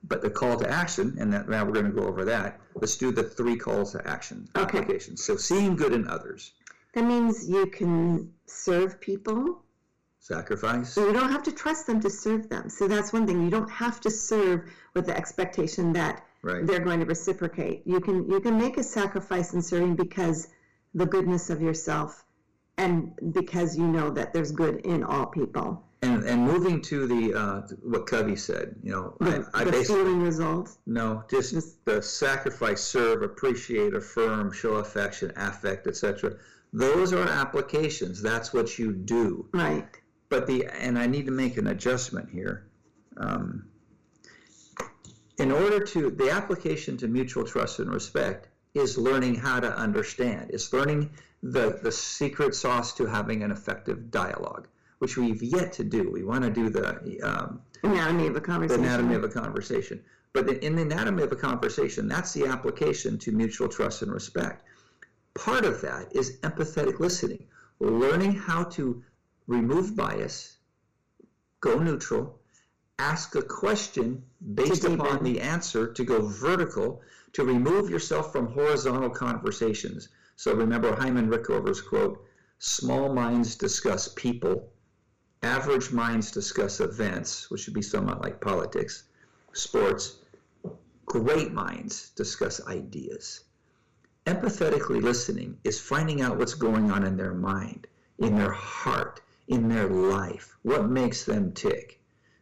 But 0.04 0.22
the 0.22 0.30
call 0.30 0.58
to 0.58 0.70
action, 0.70 1.16
and 1.20 1.32
that, 1.34 1.48
now 1.48 1.64
we're 1.64 1.74
going 1.74 1.86
to 1.86 1.92
go 1.92 2.08
over 2.08 2.26
that. 2.26 2.60
Let's 2.76 2.98
do 2.98 3.12
the 3.12 3.24
three 3.24 3.56
calls 3.56 3.92
to 3.94 4.06
action 4.08 4.48
Okay. 4.56 4.80
applications. 4.80 5.24
So 5.24 5.36
seeing 5.36 5.76
good 5.76 5.94
in 5.94 6.08
others, 6.08 6.54
That 6.94 7.06
means 7.06 7.48
you 7.48 7.68
can 7.68 8.34
serve 8.48 9.00
people. 9.00 9.64
sacrifice, 10.20 10.94
So 10.94 11.08
you 11.08 11.14
don't 11.14 11.32
have 11.32 11.44
to 11.44 11.52
trust 11.52 11.88
them 11.88 12.00
to 12.02 12.10
serve 12.10 12.50
them. 12.50 12.70
So 12.70 12.88
that's 12.88 13.12
one 13.14 13.26
thing. 13.28 13.42
You 13.44 13.50
don't 13.50 13.70
have 13.70 14.00
to 14.02 14.10
serve 14.12 14.70
with 14.94 15.06
the 15.08 15.16
expectation 15.18 15.94
that 15.94 16.24
right? 16.44 16.66
they're 16.66 16.80
going 16.80 17.00
to 17.00 17.06
reciprocate. 17.06 17.82
You 17.86 18.00
can 18.00 18.30
you 18.30 18.40
can 18.40 18.58
make 18.58 18.78
a 18.78 18.84
sacrifice 18.84 19.54
in 19.54 19.62
serving 19.62 19.96
because 19.96 20.48
the 20.94 21.06
goodness 21.06 21.50
of 21.50 21.62
yourself 21.62 22.24
and 22.78 23.14
because 23.34 23.78
you 23.78 23.88
know 23.88 24.10
that 24.12 24.34
there's 24.34 24.52
good 24.52 24.78
in 24.86 25.04
all 25.04 25.26
people. 25.28 25.84
And 26.04 26.24
and 26.24 26.42
moving 26.44 26.82
to 26.84 27.06
the 27.06 27.34
uh, 27.40 27.62
what 27.84 28.08
Covey 28.08 28.36
said, 28.36 28.76
you 28.82 28.92
know, 28.92 29.16
The, 29.20 29.48
I, 29.54 29.62
I 29.62 29.64
the 29.66 29.72
basically 29.72 30.14
results. 30.14 30.78
no, 30.88 31.24
just 31.30 31.54
Just- 31.54 31.86
the 31.86 32.02
sacrifice, 32.02 32.82
serve, 32.82 33.22
appreciate, 33.22 33.94
affirm, 33.94 34.52
show 34.52 34.76
affection, 34.76 35.32
affect, 35.36 35.86
etc. 35.88 36.38
Those 36.74 37.14
are 37.14 37.28
applications. 37.28 38.22
That's 38.22 38.52
what 38.54 38.80
you 38.80 38.92
do. 38.94 39.48
Right. 39.54 39.86
But 40.30 40.48
the 40.48 40.66
and 40.66 40.98
I 40.98 41.06
need 41.06 41.26
to 41.28 41.32
make 41.32 41.58
an 41.58 41.68
adjustment 41.68 42.30
here. 42.32 42.66
Um, 43.18 43.66
in 45.38 45.52
order 45.52 45.80
to 45.86 46.10
the 46.10 46.32
application 46.32 46.98
to 46.98 47.08
mutual 47.08 47.44
trust 47.44 47.80
and 47.80 47.92
respect 47.94 48.48
is 48.74 48.98
learning 48.98 49.36
how 49.36 49.60
to 49.60 49.72
understand. 49.76 50.50
It's 50.52 50.72
learning 50.74 51.12
the 51.44 51.80
the 51.84 51.92
secret 51.92 52.56
sauce 52.56 52.94
to 52.96 53.06
having 53.06 53.44
an 53.44 53.52
effective 53.52 54.10
dialogue, 54.10 54.68
which 55.02 55.18
we've 55.18 55.42
yet 55.42 55.74
to 55.74 55.84
do. 55.84 56.12
We 56.12 56.24
want 56.24 56.44
to 56.44 56.52
do 56.52 56.70
the 56.70 57.20
um, 57.24 57.60
Anatomy 57.82 58.28
of 58.28 58.36
a 58.36 58.40
the 58.40 58.46
conversation. 58.46 58.84
anatomy 58.84 59.16
of 59.16 59.24
a 59.24 59.30
conversation. 59.30 60.00
But 60.32 60.48
in 60.64 60.76
the 60.76 60.84
anatomy 60.84 61.24
of 61.24 61.32
a 61.32 61.36
conversation, 61.36 62.08
that's 62.08 62.34
the 62.34 62.46
application 62.46 63.18
to 63.18 63.32
mutual 63.32 63.68
trust 63.68 64.04
and 64.04 64.14
respect. 64.14 64.64
Part 65.34 65.66
of 65.66 65.82
that 65.82 66.16
is 66.16 66.38
empathetic 66.42 67.00
listening, 67.00 67.48
learning 67.80 68.34
how 68.34 68.64
to 68.76 69.02
remove 69.48 69.96
bias, 69.96 70.58
go 71.62 71.80
neutral, 71.80 72.40
ask 73.00 73.34
a 73.36 73.42
question 73.42 74.22
based 74.54 74.84
upon 74.84 75.24
the 75.24 75.42
answer 75.42 75.92
to 75.92 76.04
go 76.04 76.22
vertical, 76.28 77.02
to 77.34 77.44
remove 77.44 77.90
yourself 77.90 78.32
from 78.32 78.46
horizontal 78.54 79.10
conversations. 79.10 80.10
So 80.36 80.54
remember 80.54 80.96
Hyman 80.96 81.28
Rickover's 81.28 81.82
quote 81.82 82.24
small 82.60 83.12
minds 83.12 83.56
discuss 83.56 84.08
people, 84.10 84.72
average 85.44 85.92
minds 85.92 86.32
discuss 86.32 86.80
events, 86.80 87.50
which 87.50 87.66
would 87.66 87.74
be 87.74 87.82
somewhat 87.82 88.22
like 88.22 88.42
politics, 88.42 89.04
sports. 89.54 90.18
Great 91.06 91.52
minds 91.52 92.12
discuss 92.12 92.66
ideas. 92.68 93.42
Empathetically 94.26 95.02
listening 95.02 95.58
is 95.64 95.82
finding 95.82 96.22
out 96.22 96.38
what's 96.38 96.54
going 96.54 96.92
on 96.92 97.04
in 97.04 97.18
their 97.18 97.34
mind, 97.34 97.88
in 98.20 98.38
their 98.38 98.52
heart, 98.52 99.22
in 99.48 99.68
their 99.68 99.88
life, 99.88 100.56
what 100.62 100.90
makes 100.90 101.26
them 101.26 101.52
tick. 101.52 102.00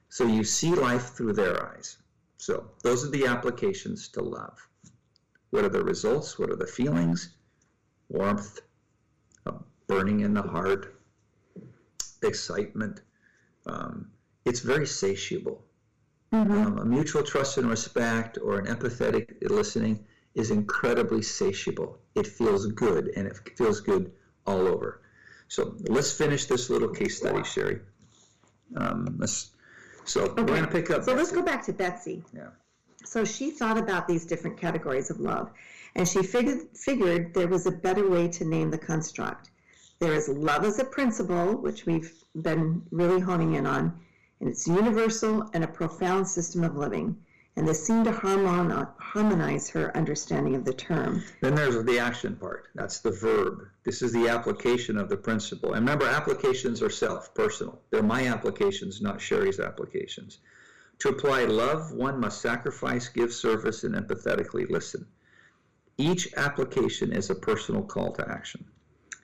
So 0.10 0.26
you 0.26 0.44
see 0.44 0.74
life 0.76 1.16
through 1.16 1.34
their 1.34 1.66
eyes. 1.68 1.98
So 2.38 2.70
those 2.84 3.06
are 3.06 3.12
the 3.12 3.28
applications 3.28 4.08
to 4.10 4.22
love. 4.22 4.68
What 5.52 5.64
are 5.64 5.70
the 5.70 5.84
results? 5.84 6.38
What 6.38 6.50
are 6.50 6.56
the 6.56 6.68
feelings? 6.68 7.30
Warmth, 8.10 8.60
a 9.46 9.54
burning 9.88 10.20
in 10.20 10.34
the 10.34 10.42
heart, 10.42 10.99
excitement. 12.24 13.02
Um, 13.66 14.12
it's 14.46 14.60
very 14.62 14.86
satiable. 14.86 15.60
Mhm. 16.32 16.52
Um, 16.52 16.78
a 16.78 16.86
mutual 16.86 17.24
trust 17.24 17.58
and 17.58 17.70
respect 17.70 18.38
or 18.42 18.60
an 18.60 18.66
empathetic 18.66 19.50
listening 19.50 20.06
is 20.36 20.52
incredibly 20.52 21.22
satiable. 21.22 21.98
It 22.16 22.28
feels 22.28 22.68
good 22.68 23.12
and 23.16 23.28
it 23.28 23.36
feels 23.58 23.82
good 23.82 24.12
all 24.46 24.68
over. 24.68 25.02
So 25.48 25.76
let's 25.88 26.12
finish 26.12 26.46
this 26.46 26.70
little 26.70 26.90
case 26.90 27.18
study, 27.18 27.44
Sherry. 27.44 27.80
Um, 28.76 29.16
let's, 29.18 29.52
so 30.06 30.34
we're 30.38 30.44
going 30.44 30.64
to 30.64 30.72
pick 30.72 30.92
up. 30.92 31.04
So 31.04 31.14
let's 31.14 31.32
go 31.32 31.42
back 31.42 31.66
to 31.66 31.74
Betsy. 31.74 32.24
Yeah. 32.34 32.50
So 33.06 33.26
she 33.26 33.50
thought 33.50 33.78
about 33.78 34.08
these 34.08 34.26
different 34.26 34.58
categories 34.58 35.10
of 35.10 35.20
love, 35.20 35.52
and 35.96 36.08
she 36.08 36.22
figured 36.22 36.68
figured 36.76 37.34
there 37.34 37.48
was 37.48 37.66
a 37.66 37.72
better 37.72 38.08
way 38.08 38.28
to 38.28 38.46
name 38.46 38.70
the 38.70 38.78
construct. 38.78 39.50
There 40.00 40.14
is 40.14 40.30
love 40.30 40.64
as 40.64 40.80
a 40.80 40.86
principle, 40.86 41.58
which 41.58 41.86
we've 41.86 42.24
been 42.34 42.82
really 42.90 43.20
honing 43.20 43.56
in 43.56 43.68
on, 43.68 44.00
and 44.40 44.48
it's 44.48 44.66
universal 44.66 45.50
and 45.54 45.62
a 45.62 45.68
profound 45.68 46.26
system 46.26 46.64
of 46.64 46.78
living. 46.78 47.18
And 47.58 47.68
this 47.68 47.86
seemed 47.86 48.06
to 48.06 48.14
harmonize 48.14 49.70
her 49.72 49.98
understanding 49.98 50.56
of 50.56 50.64
the 50.64 50.72
term. 50.72 51.22
Then 51.42 51.56
there's 51.56 51.84
the 51.84 52.00
action 52.00 52.38
part. 52.38 52.70
That's 52.76 53.00
the 53.00 53.12
verb. 53.12 53.68
This 53.84 54.02
is 54.02 54.14
the 54.14 54.30
application 54.30 54.96
of 54.96 55.10
the 55.10 55.18
principle. 55.18 55.74
And 55.74 55.82
remember, 55.82 56.08
applications 56.08 56.82
are 56.82 56.90
self, 56.90 57.34
personal. 57.34 57.82
They're 57.90 58.02
my 58.02 58.28
applications, 58.28 59.02
not 59.02 59.20
Sherry's 59.20 59.60
applications. 59.60 60.38
To 61.00 61.10
apply 61.10 61.44
love, 61.44 61.92
one 61.92 62.22
must 62.22 62.40
sacrifice, 62.42 63.10
give 63.10 63.34
service, 63.34 63.84
and 63.84 63.96
empathetically 63.96 64.70
listen. 64.70 65.06
Each 65.98 66.34
application 66.38 67.12
is 67.12 67.30
a 67.30 67.36
personal 67.36 67.84
call 67.84 68.14
to 68.14 68.30
action. 68.30 68.64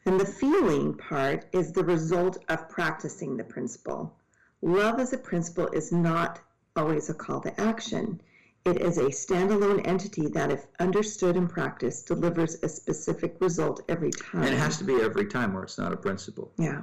And 0.08 0.20
the 0.20 0.26
feeling 0.26 0.94
part 0.94 1.46
is 1.52 1.72
the 1.72 1.84
result 1.84 2.38
of 2.50 2.70
practicing 2.70 3.38
the 3.38 3.44
principle. 3.44 4.15
Love 4.62 5.00
as 5.00 5.13
a 5.13 5.18
principle 5.18 5.68
is 5.70 5.91
not 5.91 6.39
always 6.76 7.10
a 7.10 7.13
call 7.13 7.41
to 7.41 7.60
action. 7.60 8.22
It 8.65 8.82
is 8.82 8.98
a 8.98 9.06
standalone 9.06 9.86
entity 9.86 10.28
that, 10.28 10.52
if 10.52 10.65
understood 10.80 11.36
and 11.36 11.50
practiced, 11.50 12.08
delivers 12.08 12.56
a 12.62 12.70
specific 12.70 13.38
result 13.39 13.82
every 13.89 14.12
time. 14.12 14.44
And 14.44 14.54
it 14.54 14.58
has 14.58 14.78
to 14.78 14.84
be 14.84 14.96
every 15.02 15.26
time 15.26 15.56
or 15.56 15.63
it's 15.63 15.78
not 15.78 15.94
a 15.94 15.98
principle. 15.98 16.52
Yeah. 16.58 16.82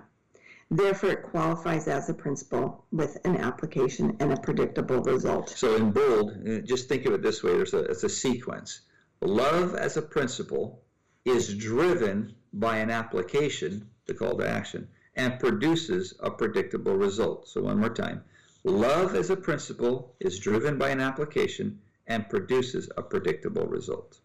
Therefore, 0.71 1.11
it 1.11 1.23
qualifies 1.23 1.87
as 1.87 2.09
a 2.09 2.15
principle 2.15 2.85
with 2.93 3.19
an 3.25 3.37
application 3.37 4.17
and 4.21 4.33
a 4.33 4.37
predictable 4.37 5.03
result. 5.03 5.51
So 5.51 5.77
in 5.77 5.93
bold, 5.93 6.65
just 6.65 6.89
think 6.89 7.05
of 7.07 7.13
it 7.13 7.23
this 7.23 7.43
way: 7.43 7.53
there's 7.57 7.75
a 7.75 7.81
it's 7.81 8.05
a 8.05 8.09
sequence. 8.09 8.81
Love 9.21 9.75
as 9.75 9.97
a 9.97 10.03
principle 10.03 10.83
is 11.25 11.55
driven 11.55 12.35
by 12.53 12.79
an 12.79 12.91
application, 12.91 13.89
the 14.07 14.15
call 14.15 14.37
to 14.39 14.49
action, 14.49 14.89
and 15.17 15.39
produces 15.39 16.15
a 16.21 16.31
predictable 16.31 16.97
result. 16.97 17.49
So 17.49 17.63
one 17.63 17.79
more 17.79 17.95
time: 17.95 18.25
love 18.65 19.15
as 19.15 19.31
a 19.31 19.37
principle 19.37 20.15
is 20.21 20.39
driven 20.39 20.79
by 20.79 20.91
an 20.91 21.01
application 21.01 21.81
and 22.07 22.29
produces 22.29 22.91
a 22.97 23.03
predictable 23.03 23.67
result. 23.67 24.21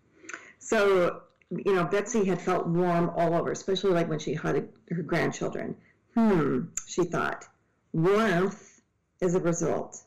So, 0.59 1.21
you 1.49 1.73
know, 1.73 1.85
Betsy 1.85 2.25
had 2.25 2.41
felt 2.41 2.67
warm 2.67 3.09
all 3.11 3.33
over, 3.33 3.51
especially 3.51 3.91
like 3.91 4.09
when 4.09 4.19
she 4.19 4.33
hugged 4.33 4.75
her 4.89 5.03
grandchildren. 5.03 5.75
Hmm, 6.13 6.61
she 6.85 7.05
thought, 7.05 7.45
warmth 7.93 8.81
is 9.21 9.35
a 9.35 9.39
result. 9.39 10.01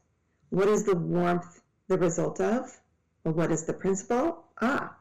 What 0.51 0.69
is 0.69 0.85
the 0.85 0.97
warmth 0.97 1.61
the 1.89 1.99
result 1.99 2.41
of? 2.41 2.77
Well, 3.25 3.35
what 3.35 3.53
is 3.53 3.65
the 3.65 3.73
principle? 3.73 4.45
Ah, 4.61 4.97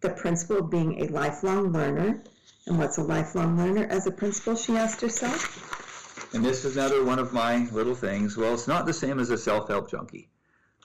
the 0.00 0.10
principle 0.10 0.58
of 0.58 0.70
being 0.70 1.02
a 1.02 1.08
lifelong 1.08 1.72
learner. 1.72 2.22
And 2.66 2.78
what's 2.78 2.98
a 2.98 3.02
lifelong 3.02 3.58
learner 3.58 3.86
as 3.90 4.06
a 4.06 4.10
principle, 4.10 4.56
she 4.56 4.76
asked 4.76 5.02
herself? 5.02 6.32
And 6.34 6.44
this 6.44 6.64
is 6.64 6.76
another 6.76 7.04
one 7.04 7.18
of 7.18 7.32
my 7.32 7.68
little 7.70 7.94
things. 7.94 8.36
Well, 8.36 8.54
it's 8.54 8.66
not 8.66 8.86
the 8.86 8.92
same 8.92 9.20
as 9.20 9.30
a 9.30 9.36
self-help 9.36 9.90
junkie. 9.90 10.30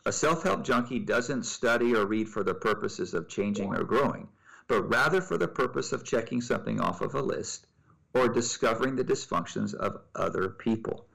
A 0.06 0.12
self-help 0.12 0.64
junkie 0.64 1.00
doesn't 1.00 1.44
study 1.46 1.96
or 1.96 2.06
read 2.06 2.28
for 2.28 2.44
the 2.44 2.54
purposes 2.54 3.14
of 3.14 3.30
changing 3.30 3.74
or 3.74 3.84
growing, 3.84 4.28
but 4.68 4.84
rather 4.84 5.22
for 5.22 5.38
the 5.38 5.48
purpose 5.48 5.92
of 5.92 6.04
checking 6.04 6.42
something 6.42 6.82
off 6.82 7.02
of 7.02 7.16
a 7.16 7.22
list 7.22 7.66
or 8.14 8.28
discovering 8.28 8.96
the 8.96 9.04
dysfunctions 9.04 9.74
of 9.74 10.02
other 10.16 10.50
people. 10.50 11.06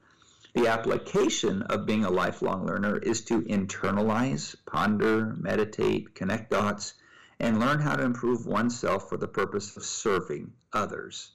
The 0.55 0.67
application 0.67 1.61
of 1.63 1.85
being 1.85 2.05
a 2.05 2.09
lifelong 2.09 2.65
learner 2.65 2.97
is 2.97 3.21
to 3.25 3.41
internalize, 3.41 4.55
ponder, 4.65 5.35
meditate, 5.37 6.15
connect 6.15 6.51
dots, 6.51 6.93
and 7.39 7.59
learn 7.59 7.79
how 7.79 7.95
to 7.95 8.03
improve 8.03 8.45
oneself 8.45 9.09
for 9.09 9.17
the 9.17 9.27
purpose 9.27 9.75
of 9.75 9.83
serving 9.83 10.53
others. 10.73 11.31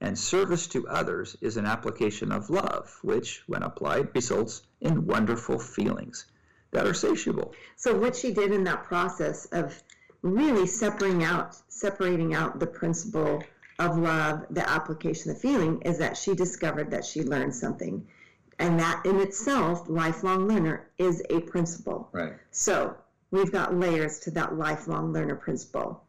And 0.00 0.18
service 0.18 0.66
to 0.68 0.88
others 0.88 1.36
is 1.40 1.56
an 1.56 1.66
application 1.66 2.32
of 2.32 2.50
love, 2.50 2.98
which, 3.02 3.42
when 3.46 3.62
applied, 3.62 4.14
results 4.14 4.62
in 4.80 5.06
wonderful 5.06 5.58
feelings 5.58 6.26
that 6.72 6.86
are 6.86 6.94
satiable. 6.94 7.52
So 7.76 7.96
what 7.96 8.16
she 8.16 8.32
did 8.32 8.52
in 8.52 8.64
that 8.64 8.82
process 8.84 9.46
of 9.46 9.80
really 10.22 10.66
separating 10.66 11.22
out 11.24 11.56
separating 11.68 12.34
out 12.34 12.58
the 12.58 12.66
principle 12.66 13.42
of 13.78 13.98
love, 13.98 14.46
the 14.50 14.68
application, 14.68 15.32
the 15.32 15.38
feeling, 15.38 15.82
is 15.82 15.98
that 15.98 16.16
she 16.16 16.34
discovered 16.34 16.90
that 16.90 17.04
she 17.04 17.22
learned 17.22 17.54
something. 17.54 18.06
And 18.58 18.78
that 18.78 19.02
in 19.04 19.18
itself, 19.20 19.88
lifelong 19.88 20.46
learner 20.46 20.90
is 20.98 21.22
a 21.30 21.40
principle. 21.40 22.08
Right. 22.12 22.34
So 22.50 22.96
we've 23.32 23.50
got 23.50 23.74
layers 23.74 24.20
to 24.20 24.30
that 24.32 24.56
lifelong 24.56 25.12
learner 25.12 25.34
principle. 25.34 26.04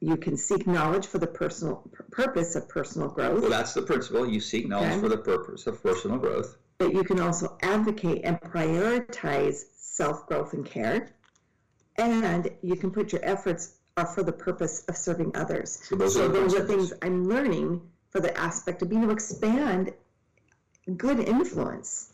You 0.00 0.16
can 0.16 0.36
seek 0.36 0.66
knowledge 0.66 1.06
for 1.06 1.18
the 1.18 1.26
personal 1.26 1.76
purpose 2.10 2.56
of 2.56 2.68
personal 2.68 3.08
growth. 3.08 3.40
Well, 3.40 3.50
that's 3.50 3.72
the 3.74 3.82
principle. 3.82 4.28
You 4.28 4.40
seek 4.40 4.68
knowledge 4.68 4.92
Okay. 4.92 5.00
for 5.00 5.08
the 5.08 5.18
purpose 5.18 5.66
of 5.66 5.82
personal 5.82 6.18
growth. 6.18 6.56
but 6.78 6.94
you 6.94 7.04
can 7.04 7.20
also 7.20 7.58
advocate 7.62 8.22
and 8.24 8.40
prioritize 8.40 9.64
self 9.76 10.26
growth 10.26 10.54
and 10.54 10.64
care. 10.64 11.10
And 11.96 12.50
you 12.62 12.76
can 12.76 12.90
put 12.90 13.12
your 13.12 13.22
efforts 13.24 13.76
are 13.98 14.06
for 14.06 14.22
the 14.22 14.32
purpose 14.32 14.82
of 14.88 14.96
serving 14.96 15.32
others. 15.36 15.78
So 15.86 15.94
those 15.96 16.16
are 16.16 16.28
the 16.28 16.32
those 16.40 16.54
are 16.54 16.64
things 16.66 16.92
I'm 17.02 17.28
learning 17.28 17.82
for 18.10 18.20
the 18.20 18.34
aspect 18.38 18.80
of 18.80 18.88
being 18.88 19.02
able 19.02 19.10
to 19.10 19.14
expand 19.14 19.92
good 20.96 21.18
influence. 21.20 22.12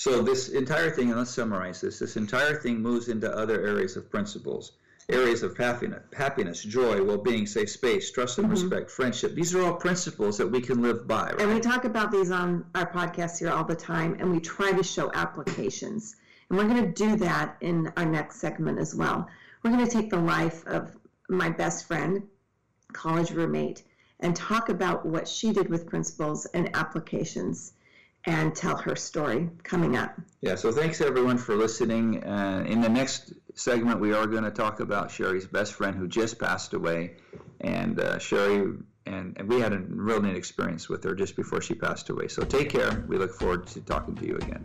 So 0.00 0.22
this 0.22 0.48
entire 0.48 0.90
thing, 0.90 1.10
and 1.10 1.18
let's 1.18 1.30
summarize 1.30 1.82
this, 1.82 1.98
this 1.98 2.16
entire 2.16 2.54
thing 2.54 2.80
moves 2.80 3.10
into 3.10 3.30
other 3.30 3.60
areas 3.60 3.98
of 3.98 4.10
principles. 4.10 4.72
Areas 5.10 5.42
of 5.42 5.58
happiness, 5.58 6.02
happiness, 6.14 6.62
joy, 6.62 7.04
well-being, 7.04 7.46
safe 7.46 7.68
space, 7.68 8.10
trust 8.10 8.38
and 8.38 8.50
respect, 8.50 8.90
friendship. 8.90 9.34
These 9.34 9.54
are 9.54 9.62
all 9.62 9.74
principles 9.74 10.38
that 10.38 10.46
we 10.46 10.62
can 10.62 10.80
live 10.80 11.06
by, 11.06 11.32
Mm-hmm. 11.32 11.40
And 11.42 11.52
we 11.52 11.60
talk 11.60 11.84
about 11.84 12.10
these 12.10 12.30
on 12.30 12.64
our 12.74 12.90
podcast 12.90 13.40
here 13.40 13.50
all 13.50 13.64
the 13.64 13.74
time, 13.74 14.16
and 14.18 14.30
we 14.30 14.40
try 14.40 14.72
to 14.72 14.82
show 14.82 15.12
applications. 15.12 16.16
And 16.48 16.58
we're 16.58 16.66
going 16.66 16.82
to 16.82 16.92
do 16.92 17.16
that 17.16 17.58
in 17.60 17.92
our 17.98 18.06
next 18.06 18.40
segment 18.40 18.78
as 18.78 18.94
well. 18.94 19.28
We're 19.62 19.72
going 19.72 19.84
to 19.84 19.92
take 19.92 20.08
the 20.08 20.16
life 20.16 20.66
of 20.66 20.96
my 21.28 21.50
best 21.50 21.86
friend, 21.86 22.22
college 22.94 23.32
roommate, 23.32 23.82
and 24.20 24.34
talk 24.34 24.70
about 24.70 25.04
what 25.04 25.28
she 25.28 25.52
did 25.52 25.68
with 25.68 25.86
principles 25.86 26.46
and 26.54 26.74
applications 26.74 27.74
and 28.26 28.54
tell 28.54 28.76
her 28.76 28.96
story 28.96 29.48
coming 29.62 29.96
up. 29.96 30.14
Yeah, 30.40 30.54
so 30.54 30.72
thanks 30.72 31.00
everyone 31.00 31.38
for 31.38 31.56
listening. 31.56 32.22
Uh, 32.24 32.64
in 32.66 32.80
the 32.80 32.88
next 32.88 33.32
segment, 33.54 34.00
we 34.00 34.12
are 34.12 34.26
going 34.26 34.44
to 34.44 34.50
talk 34.50 34.80
about 34.80 35.10
Sherry's 35.10 35.46
best 35.46 35.74
friend 35.74 35.96
who 35.96 36.06
just 36.06 36.38
passed 36.38 36.74
away. 36.74 37.16
And 37.60 38.00
uh, 38.00 38.18
Sherry, 38.18 38.74
and, 39.06 39.36
and 39.38 39.48
we 39.48 39.60
had 39.60 39.72
a 39.72 39.78
real 39.78 40.20
neat 40.20 40.36
experience 40.36 40.88
with 40.88 41.04
her 41.04 41.14
just 41.14 41.36
before 41.36 41.60
she 41.60 41.74
passed 41.74 42.10
away. 42.10 42.28
So 42.28 42.42
take 42.42 42.70
care. 42.70 43.04
We 43.08 43.18
look 43.18 43.32
forward 43.32 43.66
to 43.68 43.80
talking 43.80 44.14
to 44.16 44.26
you 44.26 44.36
again. 44.36 44.64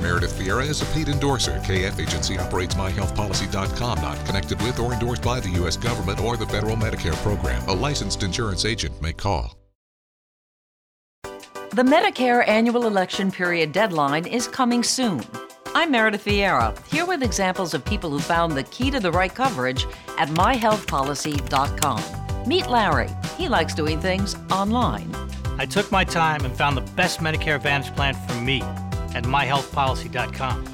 Meredith 0.00 0.38
Vieira 0.38 0.66
is 0.66 0.82
a 0.82 0.86
paid 0.86 1.08
endorser. 1.08 1.58
KF 1.60 2.00
Agency 2.00 2.38
operates 2.38 2.74
myhealthpolicy.com, 2.74 4.00
not 4.00 4.26
connected 4.26 4.60
with 4.62 4.78
or 4.78 4.94
endorsed 4.94 5.22
by 5.22 5.40
the 5.40 5.50
U.S. 5.50 5.76
government 5.76 6.20
or 6.20 6.36
the 6.36 6.46
federal 6.46 6.76
Medicare 6.76 7.16
program. 7.16 7.66
A 7.68 7.72
licensed 7.72 8.22
insurance 8.22 8.64
agent 8.64 9.00
may 9.02 9.12
call. 9.12 9.56
The 11.22 11.84
Medicare 11.84 12.48
annual 12.48 12.86
election 12.86 13.30
period 13.30 13.72
deadline 13.72 14.26
is 14.26 14.48
coming 14.48 14.82
soon. 14.82 15.22
I'm 15.72 15.92
Meredith 15.92 16.24
Vieira, 16.24 16.76
here 16.88 17.06
with 17.06 17.22
examples 17.22 17.74
of 17.74 17.84
people 17.84 18.10
who 18.10 18.18
found 18.18 18.52
the 18.52 18.64
key 18.64 18.90
to 18.90 18.98
the 18.98 19.12
right 19.12 19.32
coverage 19.32 19.86
at 20.18 20.28
myhealthpolicy.com. 20.30 22.48
Meet 22.48 22.66
Larry. 22.68 23.08
He 23.36 23.48
likes 23.48 23.74
doing 23.74 24.00
things 24.00 24.34
online. 24.50 25.14
I 25.58 25.66
took 25.66 25.92
my 25.92 26.04
time 26.04 26.44
and 26.44 26.56
found 26.56 26.76
the 26.76 26.92
best 26.94 27.20
Medicare 27.20 27.56
Advantage 27.56 27.94
plan 27.94 28.14
for 28.14 28.34
me 28.34 28.62
at 29.14 29.24
myhealthpolicy.com. 29.24 30.64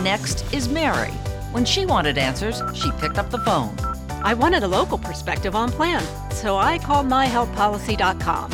Next 0.00 0.52
is 0.52 0.68
Mary. 0.68 1.12
When 1.52 1.64
she 1.64 1.86
wanted 1.86 2.18
answers, 2.18 2.62
she 2.74 2.90
picked 2.92 3.18
up 3.18 3.30
the 3.30 3.38
phone. 3.38 3.74
I 4.22 4.34
wanted 4.34 4.62
a 4.62 4.68
local 4.68 4.98
perspective 4.98 5.54
on 5.54 5.70
plan, 5.70 6.02
so 6.30 6.56
I 6.56 6.78
called 6.78 7.06
myhealthpolicy.com. 7.06 8.52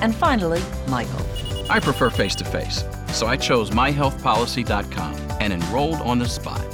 And 0.00 0.14
finally, 0.14 0.62
Michael. 0.88 1.24
I 1.70 1.80
prefer 1.80 2.10
face 2.10 2.34
to 2.36 2.44
face, 2.44 2.84
so 3.08 3.26
I 3.26 3.36
chose 3.36 3.70
myhealthpolicy.com 3.70 5.14
and 5.40 5.52
enrolled 5.52 6.00
on 6.00 6.18
the 6.18 6.28
spot. 6.28 6.73